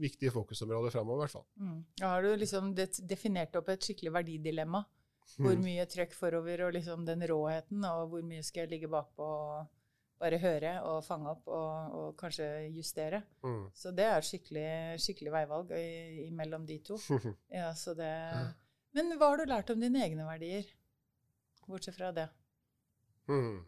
viktige 0.00 0.30
fokusområder 0.34 0.92
framover, 0.94 1.22
i 1.22 1.24
hvert 1.24 1.34
fall. 1.34 1.46
Mm. 1.60 1.78
Ja, 2.00 2.08
har 2.14 2.22
du 2.22 2.34
liksom 2.38 2.74
definert 2.74 3.56
opp 3.58 3.68
et 3.74 3.82
skikkelig 3.84 4.12
verdidilemma. 4.14 4.84
Hvor 5.38 5.54
Mm. 5.56 5.62
mye 5.64 5.86
trøkk 5.88 6.12
forover, 6.12 6.66
og 6.66 6.74
liksom 6.76 7.06
den 7.06 7.22
råheten, 7.26 7.84
og 7.88 8.08
hvor 8.10 8.22
mye 8.22 8.42
skal 8.44 8.60
jeg 8.66 8.70
ligge 8.74 8.88
bakpå 8.92 9.24
og 9.24 9.66
bare 10.20 10.38
høre 10.38 10.74
og 10.84 11.02
fange 11.04 11.30
opp 11.32 11.48
og, 11.48 11.94
og 11.98 12.16
kanskje 12.20 12.46
justere. 12.76 13.22
Mm. 13.42 13.70
Så 13.74 13.90
det 13.96 14.04
er 14.04 14.20
skikkelig, 14.20 15.00
skikkelig 15.00 15.32
veivalg 15.32 15.72
imellom 15.72 16.36
mellom 16.36 16.66
de 16.66 16.78
to. 16.78 16.98
Ja, 17.50 17.72
så 17.74 17.94
det... 17.98 18.10
Men 18.94 19.10
hva 19.18 19.32
har 19.32 19.40
du 19.42 19.44
lært 19.50 19.70
om 19.74 19.80
dine 19.80 20.04
egne 20.04 20.24
verdier? 20.28 20.68
Bortsett 21.66 21.96
fra 21.96 22.12
det. 22.12 22.28
Mm. 23.26 23.64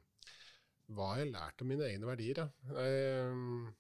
Hva 0.94 1.08
har 1.14 1.18
jeg 1.24 1.32
lært 1.32 1.62
om 1.64 1.66
mine 1.72 1.88
egne 1.88 2.06
verdier, 2.06 2.34
da? 2.44 2.46
Jeg, 2.76 3.72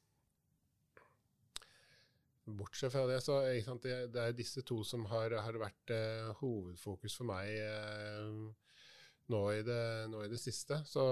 bortsett 2.46 2.92
fra 2.92 3.06
det, 3.10 3.18
så 3.24 3.40
sant, 3.64 3.82
det, 3.82 4.12
det 4.14 4.22
er 4.22 4.36
disse 4.36 4.62
to 4.66 4.82
som 4.86 5.06
har, 5.10 5.34
har 5.42 5.58
vært 5.58 5.90
eh, 5.94 6.28
hovedfokus 6.40 7.16
for 7.18 7.26
meg 7.28 7.50
eh, 7.58 8.30
nå, 9.32 9.42
i 9.52 9.64
det, 9.66 9.82
nå 10.12 10.22
i 10.24 10.30
det 10.30 10.38
siste. 10.40 10.78
Så, 10.86 11.02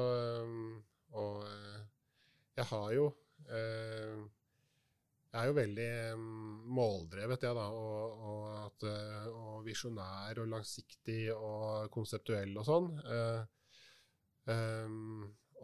um, 0.45 0.79
og 1.19 1.43
eh, 1.49 1.83
jeg 2.55 2.67
har 2.71 2.89
jo 2.95 3.09
eh, 3.51 4.23
Jeg 5.35 5.41
er 5.41 5.49
jo 5.51 5.57
veldig 5.57 5.89
um, 6.15 6.27
måldrevet, 6.79 7.43
jeg, 7.43 7.57
da. 7.59 7.67
Og, 7.75 8.27
og, 8.31 8.85
eh, 8.87 9.25
og 9.35 9.65
visjonær 9.67 10.39
og 10.45 10.53
langsiktig 10.53 11.25
og 11.35 11.91
konseptuell 11.95 12.55
og 12.55 12.69
sånn. 12.69 12.93
Eh, 13.03 13.43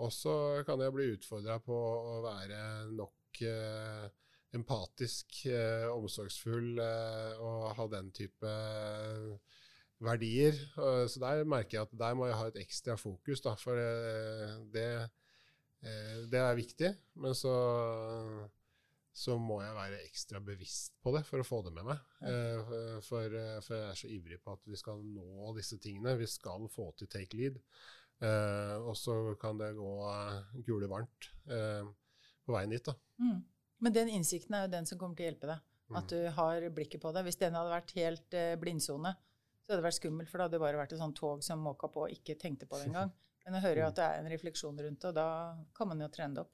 og 0.01 0.11
så 0.17 0.35
kan 0.67 0.81
jeg 0.81 0.95
bli 0.97 1.13
utfordra 1.13 1.59
på 1.63 1.77
å 1.77 2.17
være 2.25 2.61
nok 2.97 3.43
eh, 3.45 4.09
empatisk, 4.57 5.45
eh, 5.47 5.87
omsorgsfull 5.93 6.79
eh, 6.83 7.41
og 7.43 7.75
ha 7.79 7.87
den 7.93 8.11
type 8.15 8.51
eh, 8.51 9.59
verdier. 10.01 10.57
Så 11.11 11.21
der 11.21 11.45
merker 11.45 11.77
jeg 11.77 11.87
at 11.87 11.99
der 12.01 12.15
må 12.17 12.27
jeg 12.27 12.39
ha 12.39 12.47
et 12.49 12.63
ekstra 12.63 12.97
fokus, 12.97 13.43
da, 13.45 13.53
for 13.61 13.77
det, 14.73 14.87
det 16.33 16.41
er 16.41 16.57
viktig. 16.57 16.89
Men 17.21 17.37
så, 17.37 17.53
så 19.13 19.37
må 19.37 19.59
jeg 19.61 19.77
være 19.77 20.01
ekstra 20.07 20.41
bevisst 20.41 20.97
på 21.05 21.13
det 21.13 21.21
for 21.29 21.45
å 21.45 21.45
få 21.45 21.61
det 21.67 21.75
med 21.77 21.91
meg. 21.91 22.01
For, 23.05 23.05
for 23.05 23.37
jeg 23.37 23.91
er 23.91 24.01
så 24.01 24.09
ivrig 24.09 24.41
på 24.41 24.57
at 24.57 24.65
vi 24.73 24.81
skal 24.81 25.05
nå 25.05 25.53
disse 25.61 25.77
tingene. 25.85 26.17
Vi 26.17 26.33
skal 26.33 26.65
få 26.73 26.89
til 26.97 27.13
take 27.13 27.37
lead. 27.37 27.61
Og 28.81 28.97
så 28.97 29.21
kan 29.43 29.61
det 29.61 29.75
gå 29.77 29.95
gule 30.65 30.89
varmt 30.89 31.29
på 31.45 32.57
veien 32.57 32.73
dit, 32.73 32.89
da. 32.89 32.97
Mm. 33.21 33.43
Men 33.81 33.95
den 33.97 34.11
innsikten 34.13 34.55
er 34.57 34.67
jo 34.67 34.73
den 34.75 34.87
som 34.89 35.01
kommer 35.01 35.17
til 35.19 35.27
å 35.27 35.31
hjelpe 35.31 35.51
deg. 35.51 35.67
At 35.99 36.13
du 36.13 36.19
har 36.37 36.67
blikket 36.71 37.03
på 37.03 37.11
det. 37.17 37.25
Hvis 37.27 37.39
den 37.41 37.57
hadde 37.59 37.73
vært 37.73 37.91
helt 37.97 38.35
eh, 38.39 38.53
blindsone, 38.61 39.11
så 39.11 39.73
hadde 39.73 39.81
det 39.81 39.87
vært 39.89 39.97
skummelt, 39.99 40.31
for 40.31 40.39
da 40.39 40.47
hadde 40.47 40.55
det 40.59 40.63
bare 40.63 40.79
vært 40.79 40.93
et 40.95 41.01
sånt 41.01 41.17
tog 41.19 41.41
som 41.43 41.63
måka 41.65 41.89
på 41.91 42.05
og 42.05 42.13
ikke 42.15 42.37
tenkte 42.39 42.69
på 42.71 42.79
det 42.79 42.87
engang. 42.93 43.11
Men 43.45 43.57
jeg 43.59 43.65
hører 43.65 43.81
jo 43.83 43.89
at 43.89 43.99
det 43.99 44.07
er 44.07 44.21
en 44.21 44.31
refleksjon 44.31 44.79
rundt 44.85 45.01
det, 45.03 45.11
og 45.11 45.17
da 45.17 45.27
kan 45.75 45.91
man 45.91 46.05
jo 46.05 46.09
trene 46.15 46.37
det 46.37 46.45
opp. 46.45 46.53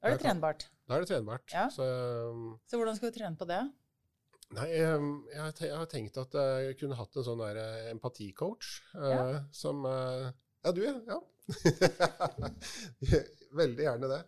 Da 0.00 0.08
er 0.08 0.14
det 0.14 0.22
trenbart. 0.24 0.64
Da 0.88 0.96
er 0.96 1.04
det 1.04 1.10
trenbart. 1.10 1.52
Ja. 1.52 1.66
Så 1.72 1.84
um, 2.30 2.46
Så 2.68 2.80
hvordan 2.80 2.96
skal 2.96 3.12
du 3.12 3.18
trene 3.18 3.40
på 3.40 3.48
det? 3.48 3.60
Nei, 4.54 4.68
um, 4.94 5.12
jeg, 5.32 5.52
jeg 5.64 5.76
har 5.80 5.88
tenkt 5.90 6.18
at 6.20 6.34
jeg 6.38 6.76
kunne 6.80 6.96
hatt 6.98 7.16
en 7.20 7.24
sånn 7.26 7.40
der 7.40 7.60
eh, 7.60 7.86
empaticoach 7.92 8.72
eh, 8.94 9.12
Ja. 9.12 9.22
som 9.52 9.84
Ja, 9.84 10.72
du, 10.72 10.80
ja. 10.84 10.94
ja. 11.08 11.20
Veldig 13.60 13.84
gjerne 13.84 14.08
det. 14.12 14.20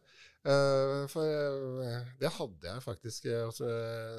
Eh, 0.46 1.04
for 1.10 1.26
eh, 1.26 2.10
det 2.20 2.30
hadde 2.36 2.68
jeg 2.68 2.82
faktisk 2.84 3.24
uh, 3.26 3.48
altså, 3.48 3.66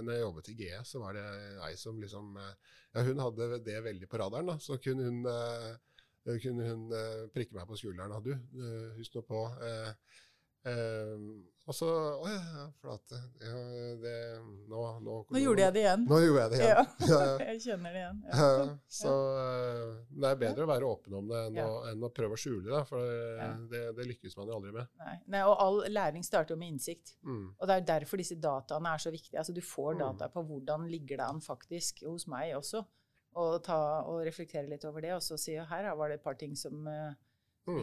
Når 0.04 0.12
jeg 0.12 0.24
jobbet 0.26 0.50
i 0.52 0.56
GE, 0.60 0.80
så 0.84 1.00
var 1.00 1.16
det 1.16 1.24
ei 1.64 1.76
som 1.80 2.02
liksom 2.04 2.36
eh, 2.42 2.74
Ja, 2.96 3.04
hun 3.08 3.22
hadde 3.24 3.62
det 3.64 3.78
veldig 3.86 4.10
på 4.12 4.20
radaren, 4.20 4.50
da. 4.52 4.58
Så 4.60 4.76
kunne 4.84 5.06
hun, 5.08 5.22
eh, 5.32 6.40
kunne 6.44 6.68
hun 6.68 6.92
eh, 6.98 7.28
prikke 7.32 7.56
meg 7.56 7.68
på 7.70 7.78
skulderen. 7.80 8.16
Du, 8.26 8.34
eh, 8.34 8.98
husk 8.98 9.16
nå 9.16 9.24
på 9.28 9.44
eh, 10.68 11.22
Og 11.68 11.76
så 11.76 11.88
Å 11.92 12.28
ja, 12.32 12.66
flate. 12.80 13.18
Ja, 13.44 13.58
det, 14.00 14.12
nå, 14.72 14.84
nå, 15.04 15.16
Nå 15.36 15.40
gjorde 15.42 15.66
jeg 15.66 15.74
det 15.76 15.82
igjen. 15.82 16.06
Nå 16.08 16.20
gjorde 16.24 16.44
jeg 16.46 16.52
det 16.54 16.60
igjen. 16.62 16.94
Ja, 17.12 17.26
jeg 17.50 17.60
kjenner 17.66 17.92
det 17.98 18.04
igjen. 18.04 18.22
Ja. 18.32 18.68
Så 19.00 19.12
eh, 19.42 19.98
det 20.16 20.30
er 20.32 20.40
bedre 20.46 20.64
å 20.64 20.70
være 20.72 20.88
åpen 20.94 21.18
om 21.20 21.28
det 21.28 21.42
enn, 21.50 21.60
å, 21.66 21.74
enn 21.92 22.06
å 22.08 22.12
prøve 22.16 22.38
å 22.38 22.40
skjule 22.40 22.64
det, 22.72 22.82
for 22.88 23.04
eh, 23.04 23.52
det, 23.74 23.84
det 24.00 24.08
lykkes 24.14 24.38
man 24.40 24.48
jo 24.48 24.56
aldri 24.62 24.72
med. 24.78 24.88
Nei. 25.04 25.18
Nei, 25.36 25.44
og 25.50 25.60
all 25.66 25.82
læring 25.92 26.24
starter 26.24 26.56
jo 26.56 26.62
med 26.64 26.72
innsikt. 26.78 27.18
Mm. 27.28 27.44
Og 27.58 27.68
det 27.68 27.76
er 27.82 27.88
derfor 27.92 28.24
disse 28.24 28.40
dataene 28.48 28.96
er 28.96 29.04
så 29.04 29.12
viktige. 29.12 29.40
Altså, 29.44 29.56
du 29.58 29.62
får 29.66 29.98
Mm. 29.98 30.00
data 30.06 30.32
på 30.32 30.46
hvordan 30.48 30.88
ligger 30.92 31.20
det 31.20 31.28
an 31.28 31.44
faktisk 31.44 32.04
hos 32.08 32.28
meg 32.32 32.56
også. 32.56 32.86
Og, 33.38 33.60
ta, 33.68 33.76
og 34.10 34.24
reflektere 34.26 34.66
litt 34.72 34.88
over 34.88 35.04
det, 35.04 35.12
og 35.14 35.22
så 35.22 35.36
si 35.38 35.54
at 35.60 35.68
her 35.70 35.92
var 36.00 36.10
det 36.10 36.22
et 36.22 36.24
par 36.24 36.40
ting 36.40 36.56
som, 36.58 36.80
Mm. 36.88 37.14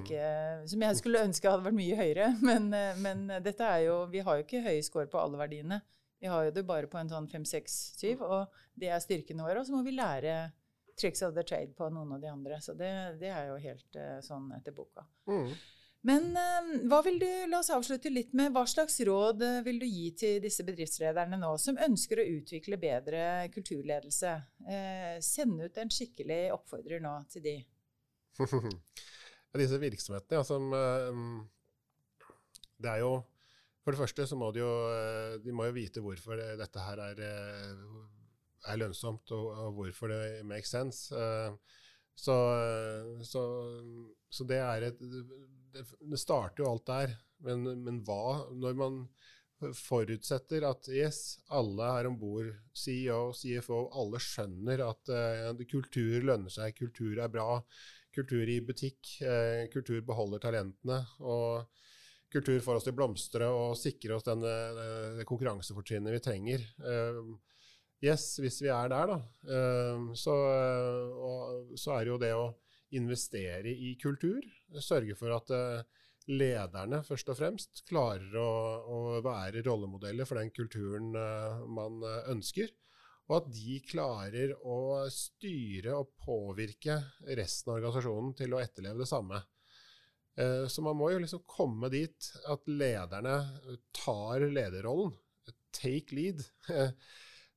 Ikke, 0.01 0.29
som 0.71 0.85
jeg 0.87 0.99
skulle 0.99 1.25
ønske 1.27 1.51
hadde 1.51 1.67
vært 1.67 1.77
mye 1.77 1.99
høyere. 1.99 2.31
Men, 2.49 2.71
eh, 2.77 2.97
men 3.01 3.27
dette 3.45 3.69
er 3.69 3.87
jo, 3.89 3.99
vi 4.13 4.23
har 4.25 4.39
jo 4.39 4.47
ikke 4.47 4.65
høye 4.65 4.83
score 4.87 5.11
på 5.11 5.21
alle 5.21 5.41
verdiene. 5.41 5.81
Vi 6.25 6.31
har 6.33 6.47
jo 6.47 6.53
det 6.57 6.65
bare 6.65 6.89
på 6.89 6.97
en 6.97 7.11
sånn 7.11 7.27
5-6-7, 7.29 8.23
og 8.25 8.61
det 8.81 8.89
er 8.89 9.03
styrkene 9.03 9.45
våre. 9.45 9.61
Og 9.61 9.69
så 9.69 9.75
må 9.75 9.83
vi 9.85 9.93
lære 9.93 10.39
tricks 10.97 11.23
of 11.27 11.35
the 11.37 11.45
trade 11.45 11.75
på 11.77 11.89
noen 11.93 12.15
av 12.17 12.23
de 12.23 12.31
andre. 12.31 12.61
Så 12.65 12.73
det, 12.79 12.91
det 13.21 13.29
er 13.29 13.51
jo 13.51 13.59
helt 13.61 13.99
eh, 14.01 14.21
sånn 14.25 14.49
etter 14.57 14.73
boka. 14.73 15.05
Mm. 15.29 15.51
Men 16.09 16.31
eh, 16.37 16.71
hva 16.89 17.03
vil 17.05 17.19
du, 17.21 17.29
la 17.51 17.61
oss 17.61 17.73
avslutte 17.75 18.13
litt 18.13 18.33
med, 18.37 18.53
hva 18.55 18.65
slags 18.69 18.97
råd 19.05 19.45
vil 19.67 19.83
du 19.83 19.87
gi 19.89 20.11
til 20.21 20.41
disse 20.45 20.65
bedriftslederne 20.65 21.39
nå 21.41 21.55
som 21.61 21.81
ønsker 21.81 22.21
å 22.21 22.29
utvikle 22.39 22.81
bedre 22.81 23.27
kulturledelse? 23.55 24.35
Eh, 24.65 25.15
send 25.25 25.61
ut 25.65 25.81
en 25.81 25.93
skikkelig 25.93 26.43
oppfordrer 26.57 27.05
nå 27.05 27.19
til 27.33 27.45
de. 27.51 27.59
Disse 29.55 29.79
virksomhetene, 29.79 30.41
ja, 30.41 30.45
som 30.47 30.73
eh, 30.75 31.21
Det 32.83 32.91
er 32.91 33.05
jo 33.05 33.13
For 33.85 33.95
det 33.95 34.01
første 34.01 34.27
så 34.27 34.39
må 34.39 34.51
de 34.55 34.65
jo 34.65 34.73
eh, 34.91 35.37
De 35.45 35.55
må 35.55 35.69
jo 35.69 35.77
vite 35.77 36.03
hvorfor 36.03 36.41
dette 36.59 36.89
her 36.89 37.03
er, 37.11 37.23
eh, 37.23 37.85
er 38.73 38.81
lønnsomt, 38.81 39.31
og, 39.37 39.47
og 39.53 39.79
hvorfor 39.79 40.11
det 40.11 40.43
makes 40.49 40.71
sense. 40.73 41.13
Så, 42.17 42.35
så, 43.29 43.43
så 44.33 44.47
det 44.49 44.61
er 44.63 44.87
et 44.87 45.03
det, 45.75 45.83
det 46.01 46.21
starter 46.23 46.63
jo 46.63 46.71
alt 46.71 46.87
der. 46.89 47.17
Men, 47.45 47.67
men 47.85 48.01
hva 48.07 48.47
Når 48.55 48.79
man 48.79 49.01
forutsetter 49.75 50.65
at 50.69 50.89
yes, 50.93 51.39
alle 51.55 51.91
her 51.97 52.09
om 52.11 52.17
bord, 52.21 52.51
CEO, 52.77 53.33
CFO, 53.37 53.85
alle 53.97 54.21
skjønner 54.21 54.83
at 54.85 55.13
uh, 55.15 55.63
kultur 55.71 56.27
lønner 56.27 56.53
seg, 56.53 56.75
kultur 56.77 57.23
er 57.23 57.31
bra, 57.33 57.63
kultur 58.15 58.51
i 58.51 58.61
butikk, 58.65 59.17
eh, 59.23 59.65
kultur 59.73 60.01
beholder 60.07 60.43
talentene, 60.43 61.01
og 61.21 61.67
kultur 62.35 62.61
får 62.63 62.79
oss 62.79 62.87
til 62.87 62.95
å 62.95 62.99
blomstre 62.99 63.49
og 63.51 63.75
sikre 63.79 64.17
oss 64.17 64.27
denne, 64.27 64.55
det 65.19 65.27
konkurransefortrinnet 65.29 66.17
vi 66.17 66.23
trenger. 66.25 66.65
Eh, 66.83 67.21
yes, 68.05 68.35
hvis 68.43 68.61
vi 68.65 68.73
er 68.75 68.91
der, 68.93 69.13
da, 69.13 69.19
eh, 69.49 70.07
så, 70.19 70.39
eh, 70.55 71.27
og, 71.29 71.75
så 71.79 71.97
er 71.97 72.05
det 72.05 72.15
jo 72.15 72.23
det 72.23 72.33
å 72.39 72.49
investere 72.95 73.75
i 73.75 73.95
kultur, 74.01 74.43
sørge 74.83 75.17
for 75.19 75.35
at 75.35 75.51
eh, 75.55 76.03
lederne 76.31 77.03
først 77.05 77.31
og 77.33 77.39
fremst 77.39 77.85
klarer 77.89 78.39
å, 78.41 78.51
å 78.89 78.99
være 79.25 79.65
rollemodeller 79.67 80.29
for 80.29 80.41
den 80.41 80.53
kulturen 80.55 81.13
eh, 81.19 81.65
man 81.69 82.01
eh, 82.07 82.31
ønsker, 82.33 82.71
og 83.25 83.37
at 83.39 83.51
de 83.57 83.79
klarer 83.89 84.53
å 84.69 85.07
styre 85.13 85.97
og 85.97 86.13
påvirke 86.21 86.99
resten 87.39 87.73
av 87.73 87.79
organisasjonen 87.79 88.35
til 88.37 88.55
å 88.55 88.61
etterleve 88.61 89.01
det 89.01 89.09
samme. 89.09 89.41
Eh, 90.37 90.67
Så 90.69 90.83
man 90.85 90.99
må 90.99 91.11
jo 91.13 91.23
liksom 91.23 91.45
komme 91.47 91.89
dit 91.93 92.31
at 92.51 92.69
lederne 92.69 93.39
tar 93.97 94.45
lederrollen. 94.45 95.15
Take 95.75 96.15
lead. 96.15 96.45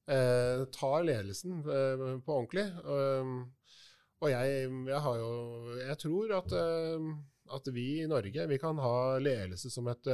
eh, 0.07 0.63
tar 0.71 1.03
ledelsen 1.03 1.59
eh, 1.59 2.05
på 2.23 2.37
ordentlig. 2.37 2.67
Um, 2.87 3.39
og 4.17 4.31
jeg, 4.31 4.69
jeg, 4.89 4.99
har 5.05 5.17
jo 5.19 5.33
Jeg 5.77 5.97
tror 6.01 6.31
at, 6.39 6.53
at 7.53 7.67
vi 7.69 7.83
i 8.01 8.07
Norge 8.09 8.47
vi 8.49 8.57
kan 8.57 8.79
ha 8.81 9.19
ledelse 9.21 9.69
som 9.69 9.85
et 9.91 10.09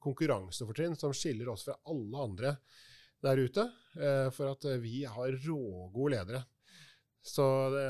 konkurransefortrinn 0.00 0.96
som 0.96 1.12
skiller 1.12 1.50
oss 1.52 1.66
fra 1.66 1.76
alle 1.92 2.22
andre 2.24 2.54
der 3.24 3.42
ute. 3.42 3.66
Uh, 3.98 4.28
for 4.34 4.52
at 4.52 4.68
vi 4.82 5.02
har 5.08 5.40
rågode 5.46 6.14
ledere. 6.16 6.44
Så 7.28 7.44
det, 7.72 7.84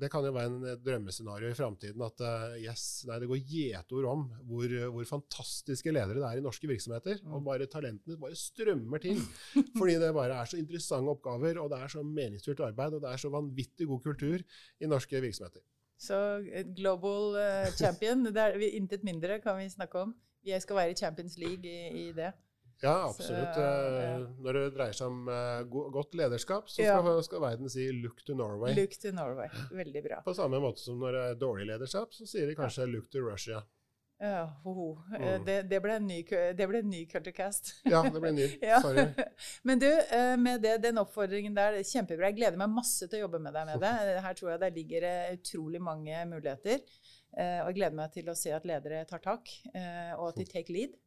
det, 0.00 0.08
kan 0.10 0.24
jo 0.26 0.32
være 0.34 0.50
en 0.50 0.80
drømmescenario 0.82 1.50
i 1.52 1.56
framtiden 1.56 2.02
at 2.02 2.22
uh, 2.24 2.54
yes, 2.58 3.04
nei, 3.06 3.18
det 3.22 3.28
går 3.30 3.42
gjetord 3.52 4.08
om 4.10 4.24
hvor, 4.48 4.72
hvor, 4.94 5.06
fantastiske 5.06 5.92
ledere 5.92 6.18
det 6.18 6.26
er 6.26 6.40
i 6.40 6.44
norske 6.44 6.70
virksomheter. 6.70 7.20
Mm. 7.22 7.36
Og 7.36 7.44
bare 7.46 7.68
talentene 7.70 8.18
bare 8.20 8.38
strømmer 8.38 9.02
til. 9.04 9.20
fordi 9.78 9.98
det 10.02 10.10
bare 10.16 10.40
er 10.40 10.50
så 10.50 10.58
interessante 10.60 11.14
oppgaver, 11.14 11.60
og 11.62 11.70
det 11.72 11.82
er 11.82 11.94
så 11.94 12.02
meningsfylt 12.06 12.64
arbeid, 12.70 12.98
og 12.98 13.04
det 13.04 13.12
er 13.12 13.22
så 13.22 13.30
vanvittig 13.32 13.88
god 13.90 14.02
kultur 14.08 14.42
i 14.80 14.90
norske 14.90 15.20
virksomheter. 15.22 15.62
Så 16.02 16.18
global 16.74 17.36
uh, 17.38 17.68
champion, 17.78 18.24
det 18.34 18.48
er 18.48 18.62
intet 18.72 19.04
mindre 19.06 19.38
kan 19.44 19.60
vi 19.60 19.68
snakke 19.70 20.08
om. 20.08 20.16
Jeg 20.42 20.64
skal 20.64 20.80
være 20.80 20.90
i 20.90 20.98
Champions 20.98 21.38
League 21.38 21.62
i, 21.62 22.08
i 22.08 22.12
det. 22.16 22.32
Ja, 22.82 23.08
absolutt. 23.08 23.54
Så, 23.54 23.60
ja. 23.60 23.98
Eh, 24.02 24.22
når 24.42 24.56
det 24.58 24.62
dreier 24.74 24.96
seg 24.96 25.12
om 25.12 25.28
uh, 25.30 25.90
godt 25.94 26.16
lederskap, 26.18 26.66
så 26.66 26.80
skal, 26.80 27.10
ja. 27.12 27.20
skal, 27.22 27.42
verden 27.44 27.70
si 27.70 27.84
'look 27.94 28.24
to 28.26 28.34
Norway'. 28.34 28.74
Look 28.74 28.96
to 28.98 29.12
Norway, 29.14 29.52
Veldig 29.70 30.02
bra. 30.02 30.18
På 30.24 30.34
samme 30.34 30.58
måte 30.58 30.82
som 30.82 30.98
når 30.98 31.14
det 31.14 31.20
er 31.28 31.38
dårlig 31.38 31.68
lederskap, 31.70 32.10
så 32.14 32.26
sier 32.26 32.50
de 32.50 32.56
kanskje 32.58 32.82
ja. 32.82 32.90
'look 32.90 33.06
to 33.12 33.22
Russia'. 33.22 33.62
Ja, 34.22 34.42
ho. 34.64 34.98
Eh, 35.14 35.20
mm. 35.20 35.44
Det, 35.46 35.56
det, 35.70 35.78
ble 35.82 35.94
en 35.98 36.04
ny, 36.06 36.18
det 36.58 36.66
ble 36.70 36.80
en 36.82 36.90
ny 36.90 37.04
culturecast. 37.10 37.72
ja, 37.90 38.02
det 38.02 38.18
ble 38.18 38.32
en 38.32 38.40
ny. 38.40 38.48
Sorry. 38.84 39.06
Men 39.70 39.82
du, 39.82 39.88
med 40.42 40.62
det, 40.66 40.76
den 40.82 40.98
oppfordringen 41.02 41.54
der, 41.54 41.78
kjempebra. 41.86 42.32
Jeg 42.32 42.40
gleder 42.40 42.58
meg 42.58 42.70
masse 42.70 43.06
til 43.06 43.20
å 43.20 43.24
jobbe 43.28 43.42
med 43.46 43.54
deg 43.58 43.70
med 43.70 43.82
det. 43.82 43.94
Her 44.26 44.38
tror 44.38 44.52
jeg 44.56 44.62
det 44.62 44.72
ligger 44.78 45.08
utrolig 45.36 45.82
mange 45.82 46.26
muligheter. 46.34 46.82
Og 47.32 47.70
jeg 47.70 47.78
gleder 47.78 47.96
meg 47.96 48.12
til 48.12 48.26
å 48.28 48.36
se 48.36 48.50
at 48.52 48.66
ledere 48.68 49.06
tar 49.08 49.22
tak, 49.24 49.48
og 50.18 50.26
at 50.26 50.42
de 50.42 50.44
take 50.50 50.74
lead. 50.74 50.98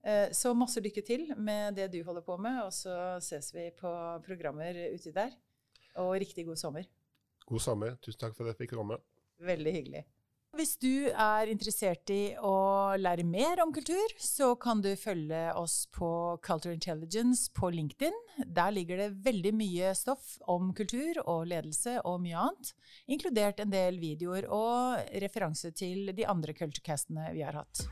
Eh, 0.00 0.30
så 0.32 0.54
masse 0.56 0.80
lykke 0.80 1.04
til 1.04 1.26
med 1.36 1.76
det 1.76 1.90
du 1.92 2.00
holder 2.06 2.24
på 2.24 2.38
med, 2.40 2.62
og 2.64 2.72
så 2.72 2.94
ses 3.24 3.52
vi 3.54 3.68
på 3.76 3.90
programmer 4.26 4.76
uti 4.94 5.12
der. 5.14 5.34
Og 6.00 6.14
riktig 6.22 6.46
god 6.46 6.60
sommer. 6.60 6.86
God 7.46 7.60
sommer. 7.60 7.98
Tusen 8.00 8.20
takk 8.20 8.36
for 8.36 8.46
at 8.46 8.54
jeg 8.54 8.66
fikk 8.66 8.78
komme. 8.78 9.00
Veldig 9.40 9.74
hyggelig. 9.74 10.06
Hvis 10.58 10.72
du 10.82 11.06
er 11.06 11.46
interessert 11.46 12.10
i 12.10 12.32
å 12.42 12.96
lære 12.98 13.22
mer 13.22 13.60
om 13.62 13.70
kultur, 13.70 14.14
så 14.18 14.56
kan 14.58 14.80
du 14.82 14.88
følge 14.98 15.44
oss 15.54 15.84
på 15.94 16.08
Culture 16.42 16.74
Intelligence 16.74 17.52
på 17.54 17.70
LinkedIn. 17.70 18.16
Der 18.50 18.74
ligger 18.74 18.98
det 18.98 19.12
veldig 19.22 19.52
mye 19.54 19.92
stoff 19.94 20.40
om 20.50 20.72
kultur 20.74 21.22
og 21.22 21.46
ledelse 21.52 22.00
og 22.02 22.18
mye 22.24 22.48
annet, 22.48 22.74
inkludert 23.06 23.62
en 23.62 23.70
del 23.70 24.02
videoer 24.02 24.50
og 24.50 25.14
referanse 25.22 25.70
til 25.70 26.10
de 26.18 26.26
andre 26.26 26.56
culturecastene 26.58 27.30
vi 27.36 27.46
har 27.46 27.62
hatt. 27.62 27.86